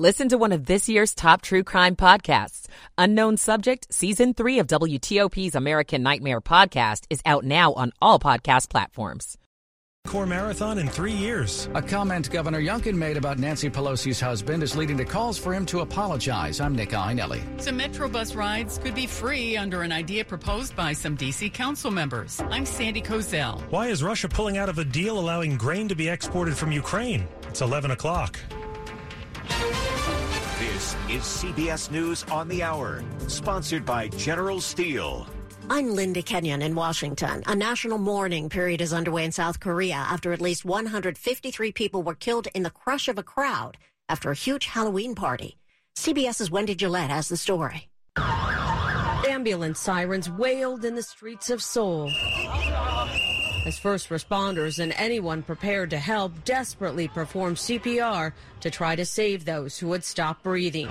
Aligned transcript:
Listen 0.00 0.30
to 0.30 0.38
one 0.38 0.52
of 0.52 0.64
this 0.64 0.88
year's 0.88 1.14
top 1.14 1.42
true 1.42 1.62
crime 1.62 1.94
podcasts. 1.94 2.68
Unknown 2.96 3.36
Subject, 3.36 3.86
Season 3.92 4.32
3 4.32 4.60
of 4.60 4.66
WTOP's 4.66 5.54
American 5.54 6.02
Nightmare 6.02 6.40
podcast 6.40 7.04
is 7.10 7.20
out 7.26 7.44
now 7.44 7.74
on 7.74 7.92
all 8.00 8.18
podcast 8.18 8.70
platforms. 8.70 9.36
Core 10.06 10.24
marathon 10.24 10.78
in 10.78 10.88
three 10.88 11.12
years. 11.12 11.68
A 11.74 11.82
comment 11.82 12.30
Governor 12.30 12.62
Youngkin 12.62 12.94
made 12.94 13.18
about 13.18 13.38
Nancy 13.38 13.68
Pelosi's 13.68 14.18
husband 14.18 14.62
is 14.62 14.74
leading 14.74 14.96
to 14.96 15.04
calls 15.04 15.36
for 15.36 15.52
him 15.52 15.66
to 15.66 15.80
apologize. 15.80 16.62
I'm 16.62 16.74
Nick 16.74 16.92
Iannelli. 16.92 17.60
Some 17.60 17.76
Metro 17.76 18.08
bus 18.08 18.34
rides 18.34 18.78
could 18.78 18.94
be 18.94 19.06
free 19.06 19.58
under 19.58 19.82
an 19.82 19.92
idea 19.92 20.24
proposed 20.24 20.74
by 20.74 20.94
some 20.94 21.14
D.C. 21.14 21.50
council 21.50 21.90
members. 21.90 22.40
I'm 22.48 22.64
Sandy 22.64 23.02
Kozel. 23.02 23.60
Why 23.70 23.88
is 23.88 24.02
Russia 24.02 24.30
pulling 24.30 24.56
out 24.56 24.70
of 24.70 24.78
a 24.78 24.84
deal 24.86 25.18
allowing 25.18 25.58
grain 25.58 25.88
to 25.88 25.94
be 25.94 26.08
exported 26.08 26.56
from 26.56 26.72
Ukraine? 26.72 27.28
It's 27.50 27.60
11 27.60 27.90
o'clock. 27.90 28.38
This 30.90 31.14
is 31.14 31.22
CBS 31.22 31.88
News 31.92 32.24
on 32.32 32.48
the 32.48 32.64
Hour, 32.64 33.04
sponsored 33.28 33.86
by 33.86 34.08
General 34.08 34.60
Steel. 34.60 35.24
I'm 35.68 35.94
Linda 35.94 36.20
Kenyon 36.20 36.62
in 36.62 36.74
Washington. 36.74 37.44
A 37.46 37.54
national 37.54 37.98
mourning 37.98 38.48
period 38.48 38.80
is 38.80 38.92
underway 38.92 39.24
in 39.24 39.30
South 39.30 39.60
Korea 39.60 39.94
after 39.94 40.32
at 40.32 40.40
least 40.40 40.64
153 40.64 41.70
people 41.70 42.02
were 42.02 42.16
killed 42.16 42.48
in 42.56 42.64
the 42.64 42.70
crush 42.70 43.06
of 43.06 43.18
a 43.18 43.22
crowd 43.22 43.78
after 44.08 44.32
a 44.32 44.34
huge 44.34 44.66
Halloween 44.66 45.14
party. 45.14 45.58
CBS's 45.94 46.50
Wendy 46.50 46.74
Gillette 46.74 47.10
has 47.10 47.28
the 47.28 47.36
story. 47.36 47.88
Ambulance 49.28 49.78
sirens 49.78 50.28
wailed 50.28 50.84
in 50.84 50.96
the 50.96 51.04
streets 51.04 51.50
of 51.50 51.62
Seoul 51.62 52.10
as 53.66 53.78
first 53.78 54.08
responders 54.08 54.78
and 54.78 54.92
anyone 54.96 55.42
prepared 55.42 55.90
to 55.90 55.98
help 55.98 56.44
desperately 56.44 57.08
performed 57.08 57.56
CPR 57.56 58.32
to 58.60 58.70
try 58.70 58.96
to 58.96 59.04
save 59.04 59.44
those 59.44 59.78
who 59.78 59.92
had 59.92 60.04
stopped 60.04 60.42
breathing. 60.42 60.88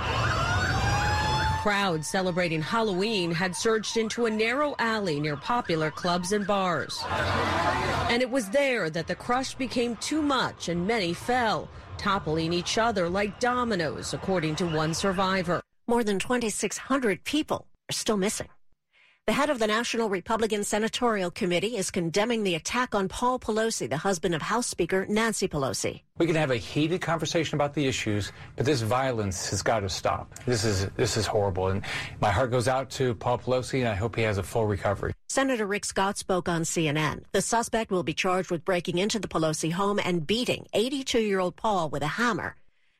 Crowds 1.61 2.07
celebrating 2.07 2.61
Halloween 2.61 3.31
had 3.31 3.55
surged 3.55 3.97
into 3.97 4.25
a 4.25 4.31
narrow 4.31 4.75
alley 4.79 5.19
near 5.19 5.35
popular 5.35 5.91
clubs 5.91 6.31
and 6.31 6.47
bars. 6.47 7.03
And 8.09 8.21
it 8.21 8.29
was 8.29 8.49
there 8.49 8.89
that 8.89 9.07
the 9.07 9.15
crush 9.15 9.55
became 9.55 9.95
too 9.97 10.21
much 10.21 10.69
and 10.69 10.87
many 10.87 11.13
fell, 11.13 11.69
toppling 11.97 12.53
each 12.53 12.77
other 12.77 13.09
like 13.09 13.39
dominoes, 13.39 14.13
according 14.13 14.55
to 14.55 14.65
one 14.65 14.93
survivor. 14.93 15.61
More 15.87 16.03
than 16.03 16.17
2,600 16.17 17.23
people 17.23 17.67
are 17.89 17.93
still 17.93 18.17
missing. 18.17 18.47
The 19.29 19.33
head 19.33 19.51
of 19.51 19.59
the 19.59 19.67
National 19.67 20.09
Republican 20.09 20.63
Senatorial 20.63 21.29
Committee 21.29 21.77
is 21.77 21.91
condemning 21.91 22.43
the 22.43 22.55
attack 22.55 22.95
on 22.95 23.07
Paul 23.07 23.37
Pelosi, 23.37 23.87
the 23.87 23.97
husband 23.97 24.33
of 24.33 24.41
House 24.41 24.65
Speaker 24.65 25.05
Nancy 25.07 25.47
Pelosi. 25.47 26.01
We 26.17 26.25
can 26.25 26.33
have 26.33 26.49
a 26.49 26.57
heated 26.57 27.01
conversation 27.01 27.53
about 27.53 27.75
the 27.75 27.85
issues, 27.85 28.31
but 28.55 28.65
this 28.65 28.81
violence 28.81 29.51
has 29.51 29.61
got 29.61 29.81
to 29.81 29.89
stop. 29.89 30.33
This 30.47 30.65
is 30.65 30.87
this 30.95 31.15
is 31.15 31.27
horrible, 31.27 31.67
and 31.67 31.83
my 32.19 32.31
heart 32.31 32.49
goes 32.49 32.67
out 32.67 32.89
to 32.97 33.13
Paul 33.13 33.37
Pelosi, 33.37 33.81
and 33.81 33.87
I 33.87 33.93
hope 33.93 34.15
he 34.15 34.23
has 34.23 34.39
a 34.39 34.43
full 34.43 34.65
recovery. 34.65 35.13
Senator 35.27 35.67
Rick 35.67 35.85
Scott 35.85 36.17
spoke 36.17 36.49
on 36.49 36.63
CNN. 36.63 37.21
The 37.31 37.43
suspect 37.43 37.91
will 37.91 38.01
be 38.01 38.15
charged 38.15 38.49
with 38.49 38.65
breaking 38.65 38.97
into 38.97 39.19
the 39.19 39.27
Pelosi 39.27 39.73
home 39.73 39.99
and 40.03 40.25
beating 40.25 40.65
82-year-old 40.73 41.55
Paul 41.55 41.91
with 41.91 42.01
a 42.01 42.17
hammer. 42.17 42.55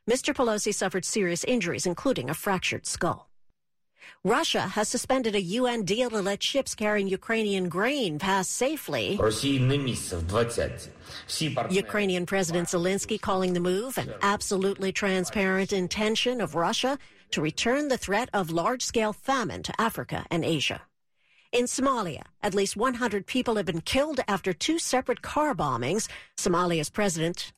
Mr. 0.07 0.35
Pelosi 0.35 0.75
suffered 0.75 1.05
serious 1.05 1.43
injuries, 1.43 1.87
including 1.87 2.29
a 2.29 2.35
fractured 2.35 2.85
skull. 2.85 3.28
Russia 4.23 4.61
has 4.61 4.89
suspended 4.89 5.35
a 5.35 5.41
UN 5.41 5.83
deal 5.83 6.09
to 6.09 6.21
let 6.21 6.43
ships 6.43 6.75
carrying 6.75 7.07
Ukrainian 7.07 7.69
grain 7.69 8.19
pass 8.19 8.49
safely. 8.49 9.17
Ukrainian 11.71 12.25
President 12.25 12.67
Zelensky 12.67 13.19
calling 13.19 13.53
the 13.53 13.59
move 13.59 13.97
an 13.97 14.13
absolutely 14.21 14.91
transparent 14.91 15.73
intention 15.73 16.41
of 16.41 16.55
Russia 16.55 16.97
to 17.31 17.41
return 17.41 17.87
the 17.87 17.97
threat 17.97 18.29
of 18.33 18.51
large 18.51 18.83
scale 18.83 19.13
famine 19.13 19.63
to 19.63 19.73
Africa 19.79 20.25
and 20.31 20.43
Asia. 20.43 20.81
In 21.51 21.65
Somalia, 21.65 22.23
at 22.43 22.53
least 22.53 22.77
100 22.77 23.25
people 23.25 23.55
have 23.55 23.65
been 23.65 23.81
killed 23.81 24.19
after 24.27 24.53
two 24.53 24.77
separate 24.77 25.21
car 25.21 25.55
bombings. 25.55 26.07
Somalia's 26.37 26.89
president 26.89 27.53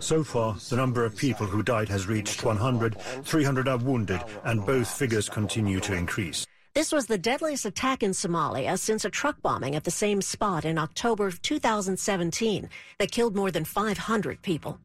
so 0.00 0.24
far, 0.24 0.54
the 0.68 0.76
number 0.76 1.04
of 1.04 1.16
people 1.16 1.46
who 1.46 1.62
died 1.62 1.88
has 1.88 2.06
reached 2.06 2.44
100, 2.44 3.00
300 3.00 3.68
are 3.68 3.76
wounded, 3.78 4.20
and 4.44 4.64
both 4.64 4.88
figures 4.88 5.28
continue 5.28 5.80
to 5.80 5.94
increase. 5.94 6.46
This 6.74 6.92
was 6.92 7.06
the 7.06 7.16
deadliest 7.16 7.64
attack 7.64 8.02
in 8.02 8.10
Somalia 8.10 8.78
since 8.78 9.04
a 9.04 9.10
truck 9.10 9.40
bombing 9.40 9.74
at 9.74 9.84
the 9.84 9.90
same 9.90 10.20
spot 10.20 10.64
in 10.64 10.76
October 10.76 11.26
of 11.26 11.40
2017 11.40 12.68
that 12.98 13.10
killed 13.10 13.34
more 13.34 13.50
than 13.50 13.64
500 13.64 14.42
people. 14.42 14.78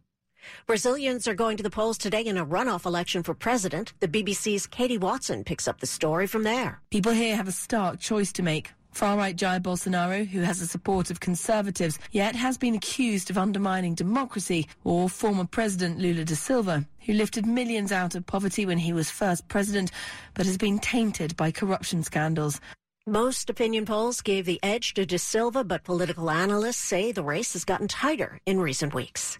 Brazilians 0.65 1.27
are 1.27 1.33
going 1.33 1.57
to 1.57 1.63
the 1.63 1.69
polls 1.69 1.97
today 1.97 2.21
in 2.21 2.37
a 2.37 2.45
runoff 2.45 2.85
election 2.85 3.23
for 3.23 3.33
president. 3.33 3.93
The 3.99 4.07
BBC's 4.07 4.67
Katie 4.67 4.97
Watson 4.97 5.43
picks 5.43 5.67
up 5.67 5.79
the 5.79 5.85
story 5.85 6.27
from 6.27 6.43
there. 6.43 6.81
People 6.91 7.11
here 7.11 7.35
have 7.35 7.47
a 7.47 7.51
stark 7.51 7.99
choice 7.99 8.31
to 8.33 8.43
make 8.43 8.71
Far-right 8.91 9.35
Jair 9.35 9.61
Bolsonaro, 9.61 10.27
who 10.27 10.41
has 10.41 10.59
the 10.59 10.67
support 10.67 11.09
of 11.09 11.19
conservatives, 11.19 11.97
yet 12.11 12.35
has 12.35 12.57
been 12.57 12.75
accused 12.75 13.29
of 13.29 13.37
undermining 13.37 13.95
democracy, 13.95 14.67
or 14.83 15.09
former 15.09 15.45
President 15.45 15.97
Lula 15.97 16.25
da 16.25 16.35
Silva, 16.35 16.85
who 17.05 17.13
lifted 17.13 17.45
millions 17.45 17.91
out 17.91 18.15
of 18.15 18.25
poverty 18.25 18.65
when 18.65 18.77
he 18.77 18.93
was 18.93 19.09
first 19.09 19.47
president, 19.47 19.91
but 20.33 20.45
has 20.45 20.57
been 20.57 20.77
tainted 20.79 21.35
by 21.37 21.51
corruption 21.51 22.03
scandals. 22.03 22.59
Most 23.07 23.49
opinion 23.49 23.85
polls 23.85 24.21
gave 24.21 24.45
the 24.45 24.59
edge 24.61 24.93
to 24.93 25.05
Da 25.05 25.17
Silva, 25.17 25.63
but 25.63 25.83
political 25.83 26.29
analysts 26.29 26.77
say 26.77 27.11
the 27.11 27.23
race 27.23 27.53
has 27.53 27.65
gotten 27.65 27.87
tighter 27.87 28.39
in 28.45 28.59
recent 28.59 28.93
weeks. 28.93 29.39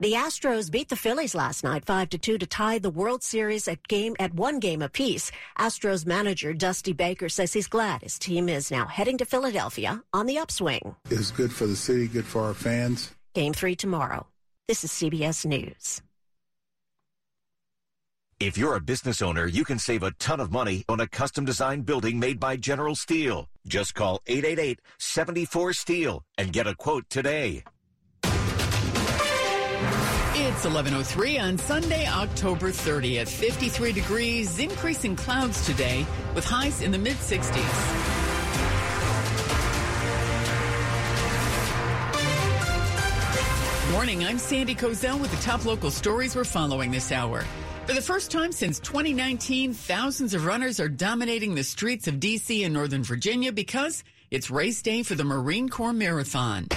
The 0.00 0.12
Astros 0.12 0.70
beat 0.70 0.88
the 0.88 0.96
Phillies 0.96 1.34
last 1.34 1.64
night 1.64 1.84
5 1.84 2.08
to 2.10 2.18
2 2.18 2.38
to 2.38 2.46
tie 2.46 2.78
the 2.78 2.90
World 2.90 3.22
Series 3.22 3.68
at 3.68 3.86
game 3.88 4.14
at 4.18 4.34
one 4.34 4.60
game 4.60 4.82
apiece. 4.82 5.30
Astros 5.58 6.06
manager 6.06 6.52
Dusty 6.52 6.92
Baker 6.92 7.28
says 7.28 7.52
he's 7.52 7.68
glad 7.68 8.02
his 8.02 8.18
team 8.18 8.48
is 8.48 8.70
now 8.70 8.86
heading 8.86 9.18
to 9.18 9.24
Philadelphia 9.24 10.02
on 10.12 10.26
the 10.26 10.38
upswing. 10.38 10.94
It's 11.10 11.30
good 11.30 11.52
for 11.52 11.66
the 11.66 11.76
city, 11.76 12.08
good 12.08 12.26
for 12.26 12.42
our 12.42 12.54
fans. 12.54 13.12
Game 13.34 13.52
3 13.52 13.74
tomorrow. 13.76 14.26
This 14.66 14.84
is 14.84 14.90
CBS 14.90 15.46
News. 15.46 16.02
If 18.40 18.56
you're 18.56 18.76
a 18.76 18.80
business 18.80 19.20
owner, 19.20 19.46
you 19.46 19.64
can 19.64 19.80
save 19.80 20.04
a 20.04 20.12
ton 20.12 20.38
of 20.38 20.52
money 20.52 20.84
on 20.88 21.00
a 21.00 21.08
custom 21.08 21.44
designed 21.44 21.86
building 21.86 22.20
made 22.20 22.38
by 22.38 22.56
General 22.56 22.94
Steel. 22.94 23.48
Just 23.66 23.94
call 23.94 24.20
888 24.28 24.80
74 24.98 25.72
Steel 25.72 26.22
and 26.36 26.52
get 26.52 26.68
a 26.68 26.76
quote 26.76 27.08
today. 27.10 27.64
It's 30.40 30.64
11.03 30.64 31.42
on 31.42 31.58
Sunday, 31.58 32.06
October 32.06 32.68
30th. 32.70 33.26
53 33.26 33.90
degrees, 33.90 34.60
increasing 34.60 35.16
clouds 35.16 35.66
today 35.66 36.06
with 36.32 36.44
highs 36.44 36.80
in 36.80 36.92
the 36.92 36.98
mid 36.98 37.16
60s. 37.16 37.58
Morning, 43.90 44.24
I'm 44.24 44.38
Sandy 44.38 44.76
Kozel 44.76 45.20
with 45.20 45.32
the 45.32 45.42
top 45.42 45.64
local 45.64 45.90
stories 45.90 46.36
we're 46.36 46.44
following 46.44 46.92
this 46.92 47.10
hour. 47.10 47.44
For 47.86 47.94
the 47.94 48.00
first 48.00 48.30
time 48.30 48.52
since 48.52 48.78
2019, 48.78 49.72
thousands 49.72 50.34
of 50.34 50.46
runners 50.46 50.78
are 50.78 50.88
dominating 50.88 51.56
the 51.56 51.64
streets 51.64 52.06
of 52.06 52.20
D.C. 52.20 52.62
and 52.62 52.72
Northern 52.72 53.02
Virginia 53.02 53.50
because 53.50 54.04
it's 54.30 54.52
race 54.52 54.82
day 54.82 55.02
for 55.02 55.16
the 55.16 55.24
Marine 55.24 55.68
Corps 55.68 55.92
Marathon. 55.92 56.68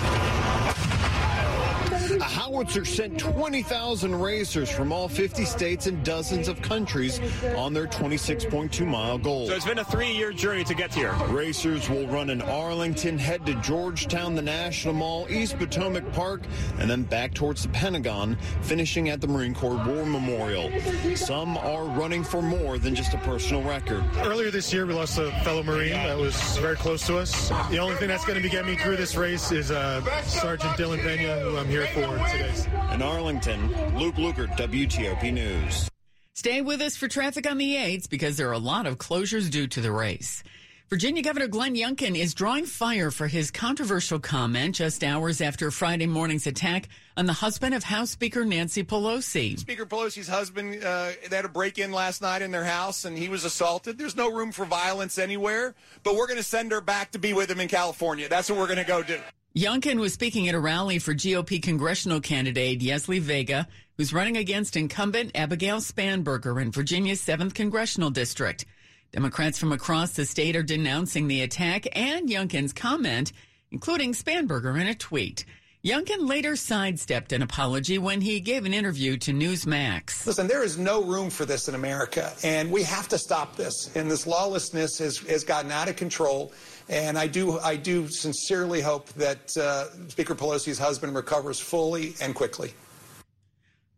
A 2.51 2.53
howitzer 2.53 2.83
sent 2.83 3.17
20,000 3.17 4.13
racers 4.13 4.69
from 4.69 4.91
all 4.91 5.07
50 5.07 5.45
states 5.45 5.87
and 5.87 6.03
dozens 6.03 6.49
of 6.49 6.61
countries 6.61 7.21
on 7.55 7.73
their 7.73 7.87
26.2 7.87 8.85
mile 8.85 9.17
goal. 9.17 9.47
So 9.47 9.53
it's 9.53 9.65
been 9.65 9.79
a 9.79 9.85
three 9.85 10.11
year 10.11 10.33
journey 10.33 10.65
to 10.65 10.73
get 10.73 10.93
here. 10.93 11.13
Racers 11.29 11.89
will 11.89 12.07
run 12.07 12.29
in 12.29 12.41
Arlington, 12.41 13.17
head 13.17 13.45
to 13.45 13.55
Georgetown, 13.61 14.35
the 14.35 14.41
National 14.41 14.93
Mall, 14.93 15.27
East 15.29 15.57
Potomac 15.59 16.11
Park, 16.11 16.41
and 16.77 16.89
then 16.89 17.03
back 17.03 17.33
towards 17.33 17.63
the 17.63 17.69
Pentagon, 17.69 18.37
finishing 18.63 19.07
at 19.07 19.21
the 19.21 19.27
Marine 19.27 19.55
Corps 19.55 19.81
War 19.87 20.05
Memorial. 20.05 20.69
Some 21.15 21.57
are 21.57 21.85
running 21.85 22.21
for 22.21 22.41
more 22.41 22.77
than 22.77 22.95
just 22.95 23.13
a 23.13 23.17
personal 23.19 23.63
record. 23.63 24.03
Earlier 24.17 24.51
this 24.51 24.73
year, 24.73 24.85
we 24.85 24.93
lost 24.93 25.17
a 25.17 25.31
fellow 25.45 25.63
Marine 25.63 25.93
that 25.93 26.17
was 26.17 26.35
very 26.57 26.75
close 26.75 27.07
to 27.07 27.17
us. 27.17 27.47
The 27.69 27.79
only 27.79 27.95
thing 27.95 28.09
that's 28.09 28.25
going 28.25 28.37
to 28.37 28.43
be 28.43 28.49
getting 28.49 28.71
me 28.71 28.77
through 28.77 28.97
this 28.97 29.15
race 29.15 29.53
is 29.53 29.71
uh, 29.71 30.03
Sergeant 30.23 30.73
Dylan 30.77 31.01
Pena, 31.01 31.39
who 31.39 31.55
I'm 31.55 31.67
here 31.67 31.87
for 31.87 32.01
today. 32.29 32.40
In 32.41 33.01
Arlington, 33.01 33.67
Luke 33.97 34.15
Lukert, 34.15 34.57
WTOP 34.57 35.31
News. 35.31 35.89
Stay 36.33 36.61
with 36.61 36.81
us 36.81 36.95
for 36.95 37.07
traffic 37.07 37.49
on 37.49 37.57
the 37.57 37.75
8s 37.75 38.09
because 38.09 38.35
there 38.35 38.49
are 38.49 38.53
a 38.53 38.57
lot 38.57 38.87
of 38.87 38.97
closures 38.97 39.49
due 39.51 39.67
to 39.67 39.79
the 39.79 39.91
race. 39.91 40.43
Virginia 40.89 41.21
Governor 41.21 41.47
Glenn 41.47 41.75
Youngkin 41.75 42.17
is 42.17 42.33
drawing 42.33 42.65
fire 42.65 43.11
for 43.11 43.27
his 43.27 43.49
controversial 43.51 44.19
comment 44.19 44.75
just 44.75 45.03
hours 45.03 45.39
after 45.39 45.71
Friday 45.71 46.07
morning's 46.07 46.47
attack 46.47 46.89
on 47.15 47.27
the 47.27 47.33
husband 47.33 47.73
of 47.73 47.83
House 47.83 48.09
Speaker 48.09 48.43
Nancy 48.43 48.83
Pelosi. 48.83 49.57
Speaker 49.57 49.85
Pelosi's 49.85 50.27
husband, 50.27 50.83
uh, 50.83 51.11
they 51.29 51.35
had 51.35 51.45
a 51.45 51.49
break 51.49 51.77
in 51.77 51.91
last 51.91 52.21
night 52.21 52.41
in 52.41 52.51
their 52.51 52.65
house 52.65 53.05
and 53.05 53.17
he 53.17 53.29
was 53.29 53.45
assaulted. 53.45 53.97
There's 53.97 54.17
no 54.17 54.31
room 54.31 54.51
for 54.51 54.65
violence 54.65 55.17
anywhere, 55.17 55.75
but 56.03 56.15
we're 56.15 56.27
going 56.27 56.37
to 56.37 56.43
send 56.43 56.71
her 56.71 56.81
back 56.81 57.11
to 57.11 57.19
be 57.19 57.33
with 57.33 57.49
him 57.49 57.59
in 57.59 57.67
California. 57.67 58.27
That's 58.27 58.49
what 58.49 58.59
we're 58.59 58.67
going 58.67 58.79
to 58.79 58.83
go 58.83 59.01
do. 59.03 59.19
Youngkin 59.55 59.99
was 59.99 60.13
speaking 60.13 60.47
at 60.47 60.55
a 60.55 60.59
rally 60.59 60.97
for 60.97 61.13
GOP 61.13 61.61
congressional 61.61 62.21
candidate 62.21 62.79
Yesli 62.79 63.19
Vega, 63.19 63.67
who's 63.97 64.13
running 64.13 64.37
against 64.37 64.77
incumbent 64.77 65.31
Abigail 65.35 65.81
Spanberger 65.81 66.61
in 66.61 66.71
Virginia's 66.71 67.21
7th 67.21 67.53
congressional 67.53 68.09
district. 68.09 68.63
Democrats 69.11 69.59
from 69.59 69.73
across 69.73 70.11
the 70.11 70.25
state 70.25 70.55
are 70.55 70.63
denouncing 70.63 71.27
the 71.27 71.41
attack 71.41 71.85
and 71.91 72.29
Youngkin's 72.29 72.71
comment, 72.71 73.33
including 73.71 74.13
Spanberger 74.13 74.79
in 74.79 74.87
a 74.87 74.95
tweet. 74.95 75.43
Youngkin 75.83 76.29
later 76.29 76.55
sidestepped 76.55 77.33
an 77.33 77.41
apology 77.41 77.97
when 77.97 78.21
he 78.21 78.39
gave 78.39 78.65
an 78.65 78.73
interview 78.73 79.17
to 79.17 79.33
Newsmax. 79.33 80.25
Listen, 80.27 80.47
there 80.47 80.63
is 80.63 80.77
no 80.77 81.03
room 81.03 81.29
for 81.29 81.43
this 81.43 81.67
in 81.67 81.75
America, 81.75 82.31
and 82.43 82.71
we 82.71 82.83
have 82.83 83.09
to 83.09 83.17
stop 83.17 83.57
this. 83.57 83.93
And 83.95 84.09
this 84.09 84.25
lawlessness 84.25 84.99
has, 84.99 85.17
has 85.17 85.43
gotten 85.43 85.71
out 85.71 85.89
of 85.89 85.97
control. 85.97 86.53
And 86.89 87.17
I 87.17 87.27
do, 87.27 87.59
I 87.59 87.75
do 87.75 88.07
sincerely 88.07 88.81
hope 88.81 89.07
that 89.13 89.55
uh, 89.57 89.85
Speaker 90.09 90.35
Pelosi's 90.35 90.79
husband 90.79 91.15
recovers 91.15 91.59
fully 91.59 92.15
and 92.21 92.35
quickly. 92.35 92.73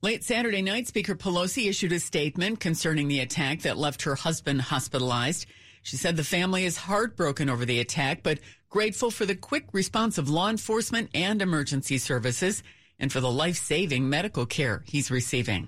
Late 0.01 0.23
Saturday 0.23 0.61
night, 0.61 0.87
Speaker 0.87 1.15
Pelosi 1.15 1.69
issued 1.69 1.93
a 1.93 1.99
statement 1.99 2.59
concerning 2.59 3.07
the 3.07 3.21
attack 3.21 3.61
that 3.61 3.77
left 3.77 4.01
her 4.01 4.15
husband 4.15 4.61
hospitalized. 4.61 5.45
She 5.81 5.95
said 5.95 6.17
the 6.17 6.23
family 6.23 6.65
is 6.65 6.77
heartbroken 6.77 7.49
over 7.49 7.65
the 7.65 7.79
attack, 7.79 8.21
but 8.21 8.39
grateful 8.69 9.11
for 9.11 9.25
the 9.25 9.35
quick 9.35 9.65
response 9.71 10.17
of 10.17 10.29
law 10.29 10.49
enforcement 10.49 11.09
and 11.13 11.41
emergency 11.41 11.97
services 11.97 12.63
and 12.99 13.11
for 13.11 13.21
the 13.21 13.31
life 13.31 13.57
saving 13.57 14.09
medical 14.09 14.45
care 14.45 14.83
he's 14.85 15.09
receiving. 15.09 15.67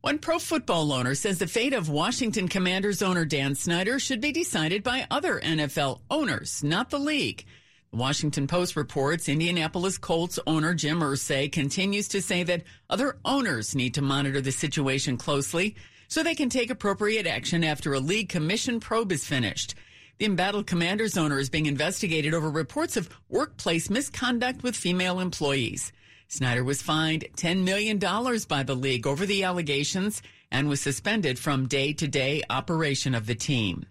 One 0.00 0.20
pro 0.20 0.38
football 0.38 0.92
owner 0.92 1.16
says 1.16 1.40
the 1.40 1.48
fate 1.48 1.72
of 1.72 1.88
Washington 1.88 2.46
Commanders 2.46 3.02
owner 3.02 3.24
Dan 3.24 3.56
Snyder 3.56 3.98
should 3.98 4.20
be 4.20 4.30
decided 4.30 4.84
by 4.84 5.08
other 5.10 5.40
NFL 5.40 6.02
owners, 6.08 6.62
not 6.62 6.90
the 6.90 7.00
league. 7.00 7.44
The 7.90 7.96
Washington 7.96 8.46
Post 8.46 8.76
reports 8.76 9.28
Indianapolis 9.28 9.98
Colts 9.98 10.38
owner 10.46 10.72
Jim 10.72 11.00
Irsay 11.00 11.50
continues 11.50 12.06
to 12.08 12.22
say 12.22 12.44
that 12.44 12.62
other 12.88 13.16
owners 13.24 13.74
need 13.74 13.94
to 13.94 14.02
monitor 14.02 14.40
the 14.40 14.52
situation 14.52 15.16
closely 15.16 15.74
so 16.06 16.22
they 16.22 16.36
can 16.36 16.48
take 16.48 16.70
appropriate 16.70 17.26
action 17.26 17.64
after 17.64 17.92
a 17.92 18.00
league 18.00 18.28
commission 18.28 18.78
probe 18.78 19.10
is 19.10 19.26
finished. 19.26 19.74
The 20.18 20.26
embattled 20.26 20.68
Commanders 20.68 21.18
owner 21.18 21.40
is 21.40 21.50
being 21.50 21.66
investigated 21.66 22.34
over 22.34 22.50
reports 22.50 22.96
of 22.96 23.10
workplace 23.28 23.90
misconduct 23.90 24.62
with 24.62 24.76
female 24.76 25.18
employees. 25.18 25.92
Snyder 26.30 26.62
was 26.62 26.82
fined 26.82 27.24
$10 27.36 27.64
million 27.64 27.98
by 27.98 28.62
the 28.62 28.74
league 28.74 29.06
over 29.06 29.24
the 29.24 29.44
allegations 29.44 30.20
and 30.50 30.68
was 30.68 30.78
suspended 30.78 31.38
from 31.38 31.66
day 31.66 31.94
to 31.94 32.06
day 32.06 32.42
operation 32.50 33.14
of 33.14 33.24
the 33.24 33.34
team. 33.34 33.86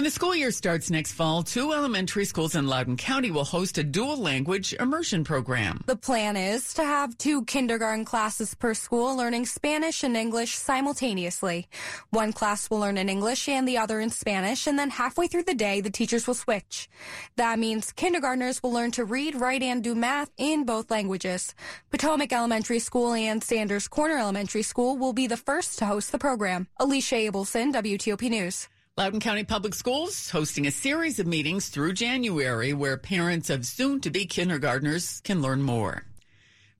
When 0.00 0.06
the 0.06 0.10
school 0.10 0.34
year 0.34 0.50
starts 0.50 0.90
next 0.90 1.12
fall, 1.12 1.42
two 1.42 1.74
elementary 1.74 2.24
schools 2.24 2.54
in 2.54 2.66
Loudoun 2.66 2.96
County 2.96 3.30
will 3.30 3.44
host 3.44 3.76
a 3.76 3.84
dual 3.84 4.16
language 4.16 4.72
immersion 4.72 5.24
program. 5.24 5.82
The 5.84 5.94
plan 5.94 6.38
is 6.38 6.72
to 6.72 6.82
have 6.82 7.18
two 7.18 7.44
kindergarten 7.44 8.06
classes 8.06 8.54
per 8.54 8.72
school 8.72 9.14
learning 9.14 9.44
Spanish 9.44 10.02
and 10.02 10.16
English 10.16 10.54
simultaneously. 10.54 11.68
One 12.08 12.32
class 12.32 12.70
will 12.70 12.78
learn 12.78 12.96
in 12.96 13.10
English 13.10 13.46
and 13.46 13.68
the 13.68 13.76
other 13.76 14.00
in 14.00 14.08
Spanish, 14.08 14.66
and 14.66 14.78
then 14.78 14.88
halfway 14.88 15.26
through 15.26 15.42
the 15.42 15.52
day, 15.52 15.82
the 15.82 15.90
teachers 15.90 16.26
will 16.26 16.32
switch. 16.32 16.88
That 17.36 17.58
means 17.58 17.92
kindergartners 17.92 18.62
will 18.62 18.72
learn 18.72 18.92
to 18.92 19.04
read, 19.04 19.34
write, 19.34 19.62
and 19.62 19.84
do 19.84 19.94
math 19.94 20.30
in 20.38 20.64
both 20.64 20.90
languages. 20.90 21.54
Potomac 21.90 22.32
Elementary 22.32 22.78
School 22.78 23.12
and 23.12 23.44
Sanders 23.44 23.86
Corner 23.86 24.16
Elementary 24.16 24.62
School 24.62 24.96
will 24.96 25.12
be 25.12 25.26
the 25.26 25.36
first 25.36 25.78
to 25.78 25.84
host 25.84 26.10
the 26.10 26.18
program. 26.18 26.68
Alicia 26.78 27.16
Abelson, 27.16 27.70
WTOP 27.74 28.30
News. 28.30 28.66
Loudoun 28.98 29.20
County 29.20 29.44
Public 29.44 29.74
Schools 29.74 30.30
hosting 30.30 30.66
a 30.66 30.70
series 30.70 31.18
of 31.20 31.26
meetings 31.26 31.68
through 31.68 31.92
January 31.92 32.74
where 32.74 32.96
parents 32.96 33.48
of 33.48 33.64
soon 33.64 34.00
to 34.00 34.10
be 34.10 34.26
kindergartners 34.26 35.20
can 35.20 35.40
learn 35.40 35.62
more. 35.62 36.02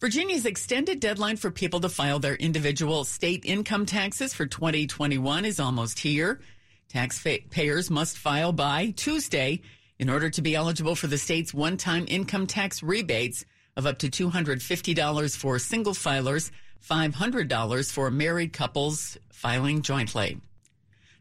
Virginia's 0.00 0.44
extended 0.44 0.98
deadline 1.00 1.36
for 1.36 1.50
people 1.50 1.80
to 1.80 1.88
file 1.88 2.18
their 2.18 2.34
individual 2.34 3.04
state 3.04 3.44
income 3.46 3.86
taxes 3.86 4.34
for 4.34 4.44
2021 4.44 5.44
is 5.44 5.60
almost 5.60 6.00
here. 6.00 6.40
Taxpayers 6.88 7.90
must 7.90 8.18
file 8.18 8.52
by 8.52 8.90
Tuesday 8.96 9.62
in 9.98 10.10
order 10.10 10.28
to 10.30 10.42
be 10.42 10.56
eligible 10.56 10.96
for 10.96 11.06
the 11.06 11.16
state's 11.16 11.54
one 11.54 11.76
time 11.76 12.04
income 12.08 12.46
tax 12.46 12.82
rebates 12.82 13.46
of 13.76 13.86
up 13.86 13.98
to 14.00 14.10
$250 14.10 15.36
for 15.36 15.58
single 15.58 15.94
filers, 15.94 16.50
$500 16.84 17.92
for 17.92 18.10
married 18.10 18.52
couples 18.52 19.16
filing 19.30 19.80
jointly. 19.80 20.38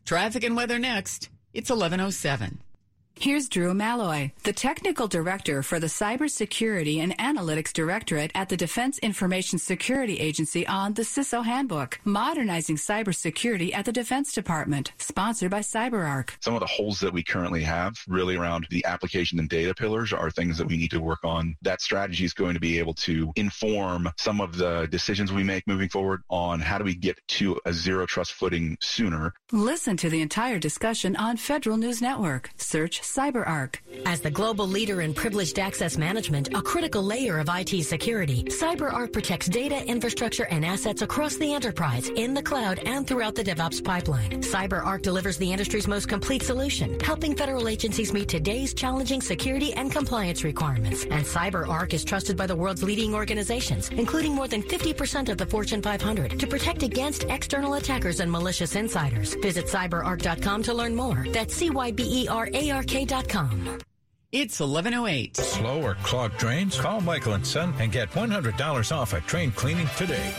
Traffic 0.09 0.43
and 0.43 0.55
weather 0.55 0.79
next. 0.79 1.29
It's 1.53 1.69
1107. 1.69 2.63
Here's 3.21 3.49
Drew 3.49 3.73
Malloy, 3.73 4.31
the 4.43 4.53
technical 4.53 5.09
director 5.09 5.61
for 5.61 5.77
the 5.77 5.87
Cybersecurity 5.87 6.99
and 6.99 7.17
Analytics 7.17 7.73
Directorate 7.73 8.31
at 8.33 8.47
the 8.47 8.55
Defense 8.55 8.97
Information 8.99 9.59
Security 9.59 10.21
Agency 10.21 10.65
on 10.65 10.93
the 10.93 11.01
CISO 11.01 11.43
Handbook, 11.43 11.99
modernizing 12.05 12.77
cybersecurity 12.77 13.73
at 13.73 13.83
the 13.83 13.91
Defense 13.91 14.31
Department, 14.31 14.93
sponsored 14.99 15.51
by 15.51 15.59
CyberArk. 15.59 16.29
Some 16.39 16.53
of 16.53 16.61
the 16.61 16.65
holes 16.65 17.01
that 17.01 17.11
we 17.11 17.21
currently 17.21 17.61
have 17.63 17.97
really 18.07 18.37
around 18.37 18.67
the 18.69 18.85
application 18.85 19.37
and 19.37 19.49
data 19.49 19.75
pillars 19.75 20.13
are 20.13 20.31
things 20.31 20.57
that 20.57 20.67
we 20.67 20.77
need 20.77 20.91
to 20.91 21.01
work 21.01 21.25
on. 21.25 21.57
That 21.61 21.81
strategy 21.81 22.23
is 22.23 22.31
going 22.31 22.53
to 22.53 22.61
be 22.61 22.79
able 22.79 22.93
to 22.93 23.33
inform 23.35 24.07
some 24.17 24.39
of 24.39 24.55
the 24.55 24.87
decisions 24.89 25.33
we 25.33 25.43
make 25.43 25.67
moving 25.67 25.89
forward 25.89 26.21
on 26.29 26.61
how 26.61 26.77
do 26.77 26.85
we 26.85 26.95
get 26.95 27.19
to 27.27 27.59
a 27.65 27.73
zero 27.73 28.05
trust 28.05 28.31
footing 28.31 28.77
sooner. 28.79 29.33
Listen 29.51 29.97
to 29.97 30.09
the 30.09 30.21
entire 30.21 30.57
discussion 30.57 31.17
on 31.17 31.35
Federal 31.35 31.75
News 31.75 32.01
Network. 32.01 32.51
Search 32.55 33.08
CyberArk. 33.09 33.77
As 34.05 34.21
the 34.21 34.29
global 34.29 34.67
leader 34.67 35.01
in 35.01 35.15
privileged 35.15 35.57
access 35.57 35.97
management, 35.97 36.53
a 36.53 36.61
critical 36.61 37.01
layer 37.01 37.39
of 37.39 37.49
IT 37.51 37.83
security, 37.83 38.43
CyberArk 38.43 39.11
protects 39.11 39.47
data, 39.47 39.83
infrastructure, 39.87 40.45
and 40.45 40.63
assets 40.63 41.01
across 41.01 41.35
the 41.35 41.51
enterprise, 41.51 42.09
in 42.09 42.35
the 42.35 42.43
cloud, 42.43 42.77
and 42.85 43.07
throughout 43.07 43.33
the 43.33 43.43
DevOps 43.43 43.83
pipeline. 43.83 44.43
CyberArk 44.43 45.01
delivers 45.01 45.37
the 45.37 45.51
industry's 45.51 45.87
most 45.87 46.07
complete 46.07 46.43
solution, 46.43 46.99
helping 46.99 47.35
federal 47.35 47.67
agencies 47.67 48.13
meet 48.13 48.29
today's 48.29 48.75
challenging 48.75 49.21
security 49.21 49.73
and 49.73 49.91
compliance 49.91 50.43
requirements. 50.43 51.05
And 51.05 51.25
CyberArk 51.25 51.93
is 51.93 52.03
trusted 52.03 52.37
by 52.37 52.45
the 52.45 52.55
world's 52.55 52.83
leading 52.83 53.15
organizations, 53.15 53.89
including 53.89 54.35
more 54.35 54.47
than 54.47 54.61
50% 54.61 55.29
of 55.29 55.37
the 55.39 55.47
Fortune 55.47 55.81
500, 55.81 56.39
to 56.39 56.45
protect 56.45 56.83
against 56.83 57.23
external 57.23 57.73
attackers 57.73 58.19
and 58.19 58.31
malicious 58.31 58.75
insiders. 58.75 59.33
Visit 59.41 59.65
cyberark.com 59.65 60.61
to 60.61 60.73
learn 60.75 60.95
more. 60.95 61.25
That's 61.31 61.55
C-Y-B-E-R-A-R-K 61.55 62.98
it's 64.31 64.59
1108. 64.59 65.37
Slow 65.37 65.81
or 65.81 65.95
clogged 66.03 66.37
drains? 66.37 66.77
Call 66.77 66.99
Michael 66.99 67.33
and 67.33 67.47
Son 67.47 67.73
and 67.79 67.93
get 67.93 68.11
$100 68.11 68.91
off 68.91 69.13
a 69.13 69.21
drain 69.21 69.51
cleaning 69.51 69.87
today. 69.95 70.33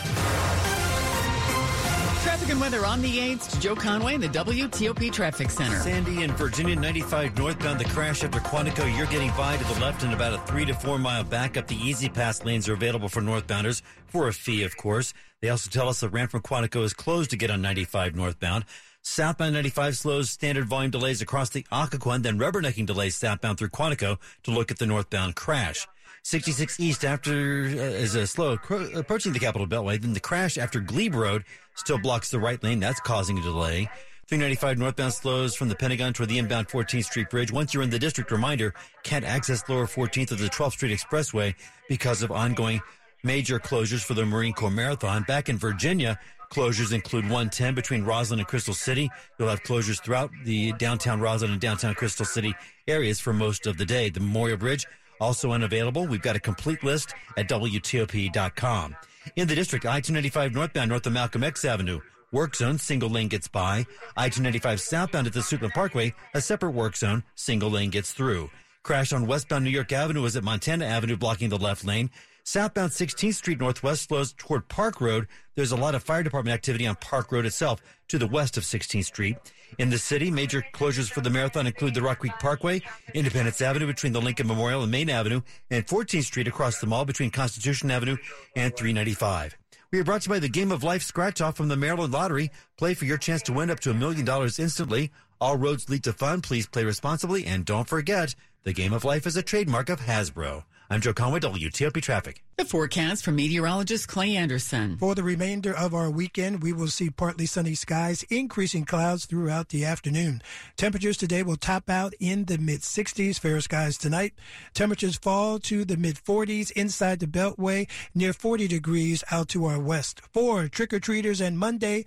Traffic 2.22 2.50
and 2.50 2.60
weather 2.60 2.84
on 2.84 3.00
the 3.00 3.16
8th 3.16 3.52
to 3.52 3.60
Joe 3.60 3.74
Conway 3.74 4.14
in 4.14 4.20
the 4.20 4.28
WTOP 4.28 5.10
Traffic 5.10 5.48
Center. 5.48 5.78
Sandy 5.78 6.22
in 6.22 6.32
Virginia 6.32 6.76
95 6.76 7.38
northbound. 7.38 7.80
The 7.80 7.86
crash 7.86 8.22
after 8.22 8.40
Quantico. 8.40 8.94
You're 8.94 9.06
getting 9.06 9.30
by 9.38 9.56
to 9.56 9.64
the 9.64 9.80
left 9.80 10.02
and 10.02 10.12
about 10.12 10.34
a 10.34 10.38
three 10.46 10.66
to 10.66 10.74
four 10.74 10.98
mile 10.98 11.24
backup. 11.24 11.66
The 11.66 11.76
E-ZPass 11.76 12.44
lanes 12.44 12.68
are 12.68 12.74
available 12.74 13.08
for 13.08 13.22
northbounders 13.22 13.80
for 14.06 14.28
a 14.28 14.34
fee, 14.34 14.64
of 14.64 14.76
course. 14.76 15.14
They 15.40 15.48
also 15.48 15.70
tell 15.70 15.88
us 15.88 16.00
the 16.00 16.10
ramp 16.10 16.30
from 16.32 16.42
Quantico 16.42 16.84
is 16.84 16.92
closed 16.92 17.30
to 17.30 17.38
get 17.38 17.50
on 17.50 17.62
95 17.62 18.14
northbound. 18.14 18.66
Southbound 19.02 19.54
95 19.54 19.96
slows 19.96 20.30
standard 20.30 20.66
volume 20.66 20.90
delays 20.90 21.22
across 21.22 21.48
the 21.48 21.64
Occoquan, 21.72 22.22
then 22.22 22.38
rubbernecking 22.38 22.84
delays 22.84 23.16
southbound 23.16 23.58
through 23.58 23.70
Quantico 23.70 24.18
to 24.42 24.50
look 24.50 24.70
at 24.70 24.78
the 24.78 24.86
northbound 24.86 25.36
crash. 25.36 25.86
66 26.22 26.78
East 26.80 27.04
after 27.04 27.62
uh, 27.62 27.96
is 27.96 28.14
a 28.14 28.26
slow 28.26 28.52
approaching 28.52 29.32
the 29.32 29.38
Capital 29.38 29.66
Beltway. 29.66 29.98
Then 29.98 30.12
the 30.12 30.20
crash 30.20 30.58
after 30.58 30.80
Glebe 30.80 31.14
Road 31.14 31.44
still 31.76 31.96
blocks 31.98 32.30
the 32.30 32.38
right 32.38 32.62
lane. 32.62 32.78
That's 32.78 33.00
causing 33.00 33.38
a 33.38 33.42
delay. 33.42 33.88
395 34.28 34.78
northbound 34.78 35.14
slows 35.14 35.56
from 35.56 35.68
the 35.70 35.74
Pentagon 35.74 36.12
toward 36.12 36.28
the 36.28 36.38
inbound 36.38 36.68
14th 36.68 37.06
Street 37.06 37.30
Bridge. 37.30 37.50
Once 37.50 37.72
you're 37.72 37.82
in 37.82 37.90
the 37.90 37.98
district, 37.98 38.30
reminder, 38.30 38.74
can't 39.02 39.24
access 39.24 39.66
lower 39.68 39.86
14th 39.86 40.30
of 40.30 40.38
the 40.38 40.50
12th 40.50 40.72
Street 40.72 40.96
Expressway 40.96 41.54
because 41.88 42.22
of 42.22 42.30
ongoing 42.30 42.80
major 43.24 43.58
closures 43.58 44.04
for 44.04 44.14
the 44.14 44.24
Marine 44.24 44.52
Corps 44.52 44.70
Marathon. 44.70 45.24
Back 45.24 45.48
in 45.48 45.56
Virginia, 45.56 46.18
Closures 46.50 46.92
include 46.92 47.24
110 47.24 47.76
between 47.76 48.04
Rosslyn 48.04 48.38
and 48.38 48.46
Crystal 48.46 48.74
City. 48.74 49.08
You'll 49.38 49.48
have 49.48 49.62
closures 49.62 50.02
throughout 50.02 50.32
the 50.44 50.72
downtown 50.72 51.20
Rosslyn 51.20 51.52
and 51.52 51.60
downtown 51.60 51.94
Crystal 51.94 52.26
City 52.26 52.54
areas 52.88 53.20
for 53.20 53.32
most 53.32 53.68
of 53.68 53.78
the 53.78 53.84
day. 53.84 54.10
The 54.10 54.18
Memorial 54.18 54.58
Bridge 54.58 54.84
also 55.20 55.52
unavailable. 55.52 56.08
We've 56.08 56.20
got 56.20 56.34
a 56.34 56.40
complete 56.40 56.82
list 56.82 57.14
at 57.36 57.48
WTOP.com. 57.48 58.96
In 59.36 59.46
the 59.46 59.54
district, 59.54 59.86
I-295 59.86 60.52
northbound 60.52 60.90
north 60.90 61.06
of 61.06 61.12
Malcolm 61.12 61.44
X 61.44 61.64
Avenue. 61.64 62.00
Work 62.32 62.56
zone, 62.56 62.78
single 62.78 63.10
lane 63.10 63.28
gets 63.28 63.46
by. 63.46 63.86
I-295 64.16 64.80
southbound 64.80 65.28
at 65.28 65.32
the 65.32 65.40
Suitland 65.40 65.72
Parkway, 65.72 66.14
a 66.34 66.40
separate 66.40 66.72
work 66.72 66.96
zone, 66.96 67.22
single 67.36 67.70
lane 67.70 67.90
gets 67.90 68.12
through. 68.12 68.50
Crash 68.82 69.12
on 69.12 69.26
westbound 69.26 69.64
New 69.64 69.70
York 69.70 69.92
Avenue 69.92 70.24
is 70.24 70.36
at 70.36 70.42
Montana 70.42 70.86
Avenue 70.86 71.16
blocking 71.16 71.50
the 71.50 71.58
left 71.58 71.84
lane. 71.84 72.10
Southbound 72.44 72.90
16th 72.90 73.34
Street 73.34 73.60
Northwest 73.60 74.08
flows 74.08 74.32
toward 74.32 74.68
Park 74.68 75.00
Road. 75.00 75.26
There's 75.54 75.72
a 75.72 75.76
lot 75.76 75.94
of 75.94 76.02
fire 76.02 76.22
department 76.22 76.54
activity 76.54 76.86
on 76.86 76.96
Park 76.96 77.32
Road 77.32 77.46
itself 77.46 77.80
to 78.08 78.18
the 78.18 78.26
west 78.26 78.56
of 78.56 78.64
16th 78.64 79.04
Street. 79.04 79.36
In 79.78 79.90
the 79.90 79.98
city, 79.98 80.30
major 80.30 80.64
closures 80.72 81.10
for 81.10 81.20
the 81.20 81.30
marathon 81.30 81.66
include 81.66 81.94
the 81.94 82.02
Rock 82.02 82.20
Creek 82.20 82.32
Parkway, 82.40 82.82
Independence 83.14 83.60
Avenue 83.60 83.86
between 83.86 84.12
the 84.12 84.20
Lincoln 84.20 84.48
Memorial 84.48 84.82
and 84.82 84.90
Maine 84.90 85.10
Avenue, 85.10 85.42
and 85.70 85.86
14th 85.86 86.24
Street 86.24 86.48
across 86.48 86.78
the 86.78 86.86
mall 86.86 87.04
between 87.04 87.30
Constitution 87.30 87.90
Avenue 87.90 88.16
and 88.56 88.76
395. 88.76 89.56
We 89.92 89.98
are 89.98 90.04
brought 90.04 90.22
to 90.22 90.28
you 90.28 90.34
by 90.34 90.38
the 90.38 90.48
Game 90.48 90.72
of 90.72 90.84
Life 90.84 91.02
scratch 91.02 91.40
off 91.40 91.56
from 91.56 91.68
the 91.68 91.76
Maryland 91.76 92.12
Lottery. 92.12 92.50
Play 92.78 92.94
for 92.94 93.04
your 93.04 93.18
chance 93.18 93.42
to 93.42 93.52
win 93.52 93.70
up 93.70 93.80
to 93.80 93.90
a 93.90 93.94
million 93.94 94.24
dollars 94.24 94.58
instantly. 94.58 95.10
All 95.40 95.56
roads 95.56 95.88
lead 95.88 96.04
to 96.04 96.12
fun. 96.12 96.42
Please 96.42 96.66
play 96.66 96.84
responsibly 96.84 97.44
and 97.44 97.64
don't 97.64 97.88
forget 97.88 98.34
the 98.62 98.72
Game 98.72 98.92
of 98.92 99.04
Life 99.04 99.26
is 99.26 99.36
a 99.36 99.42
trademark 99.42 99.88
of 99.88 100.00
Hasbro. 100.00 100.64
I'm 100.92 101.00
Joe 101.00 101.12
Conway, 101.12 101.38
WTOP 101.38 102.02
Traffic. 102.02 102.42
The 102.56 102.64
forecast 102.64 103.24
from 103.24 103.36
meteorologist 103.36 104.08
Clay 104.08 104.34
Anderson. 104.34 104.96
For 104.98 105.14
the 105.14 105.22
remainder 105.22 105.72
of 105.72 105.94
our 105.94 106.10
weekend, 106.10 106.64
we 106.64 106.72
will 106.72 106.88
see 106.88 107.10
partly 107.10 107.46
sunny 107.46 107.76
skies, 107.76 108.24
increasing 108.24 108.84
clouds 108.84 109.24
throughout 109.24 109.68
the 109.68 109.84
afternoon. 109.84 110.42
Temperatures 110.76 111.16
today 111.16 111.44
will 111.44 111.54
top 111.54 111.88
out 111.88 112.12
in 112.18 112.46
the 112.46 112.58
mid 112.58 112.80
60s. 112.80 113.38
Fair 113.38 113.60
skies 113.60 113.96
tonight. 113.96 114.34
Temperatures 114.74 115.16
fall 115.16 115.60
to 115.60 115.84
the 115.84 115.96
mid 115.96 116.16
40s 116.16 116.72
inside 116.72 117.20
the 117.20 117.28
Beltway, 117.28 117.88
near 118.12 118.32
40 118.32 118.66
degrees 118.66 119.22
out 119.30 119.46
to 119.50 119.66
our 119.66 119.78
west. 119.78 120.20
For 120.32 120.66
trick 120.66 120.92
or 120.92 120.98
treaters 120.98 121.40
and 121.40 121.56
Monday, 121.56 122.04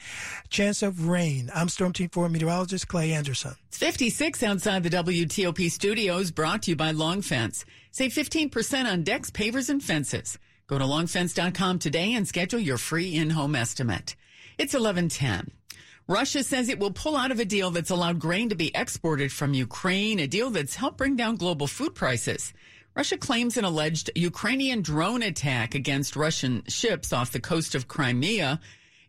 chance 0.50 0.84
of 0.84 1.08
rain. 1.08 1.50
I'm 1.56 1.70
Storm 1.70 1.94
Team 1.94 2.10
4 2.10 2.28
meteorologist 2.28 2.90
Clay 2.90 3.13
Anderson. 3.13 3.56
It's 3.70 3.78
56 3.78 4.44
outside 4.44 4.84
the 4.84 4.90
WTOP 4.90 5.72
studios, 5.72 6.32
brought 6.32 6.63
to 6.63 6.72
you 6.72 6.75
by 6.75 6.92
Long 6.92 7.22
Fence. 7.22 7.63
Save 7.94 8.14
15% 8.14 8.92
on 8.92 9.04
decks, 9.04 9.30
pavers, 9.30 9.70
and 9.70 9.82
fences. 9.82 10.40
Go 10.66 10.80
to 10.80 10.84
longfence.com 10.84 11.78
today 11.78 12.16
and 12.16 12.28
schedule 12.28 12.60
your 12.60 12.80
free 12.80 13.14
in-home 13.14 13.54
estimate. 13.54 14.16
It's 14.58 14.74
1110. 14.74 15.52
Russia 16.08 16.44
says 16.44 16.70
it 16.70 16.80
will 16.80 16.90
pull 16.90 17.16
out 17.16 17.30
of 17.30 17.40
a 17.40 17.46
deal 17.46 17.70
that's 17.70 17.92
allowed 17.92 18.18
grain 18.18 18.50
to 18.50 18.56
be 18.56 18.72
exported 18.74 19.32
from 19.32 19.54
Ukraine, 19.54 20.18
a 20.18 20.26
deal 20.26 20.50
that's 20.50 20.74
helped 20.74 20.98
bring 20.98 21.16
down 21.16 21.36
global 21.36 21.68
food 21.68 21.94
prices. 21.94 22.52
Russia 22.96 23.16
claims 23.16 23.58
an 23.58 23.64
alleged 23.64 24.10
Ukrainian 24.16 24.82
drone 24.82 25.22
attack 25.22 25.76
against 25.76 26.16
Russian 26.16 26.64
ships 26.68 27.14
off 27.14 27.32
the 27.32 27.40
coast 27.40 27.76
of 27.76 27.88
Crimea 27.88 28.60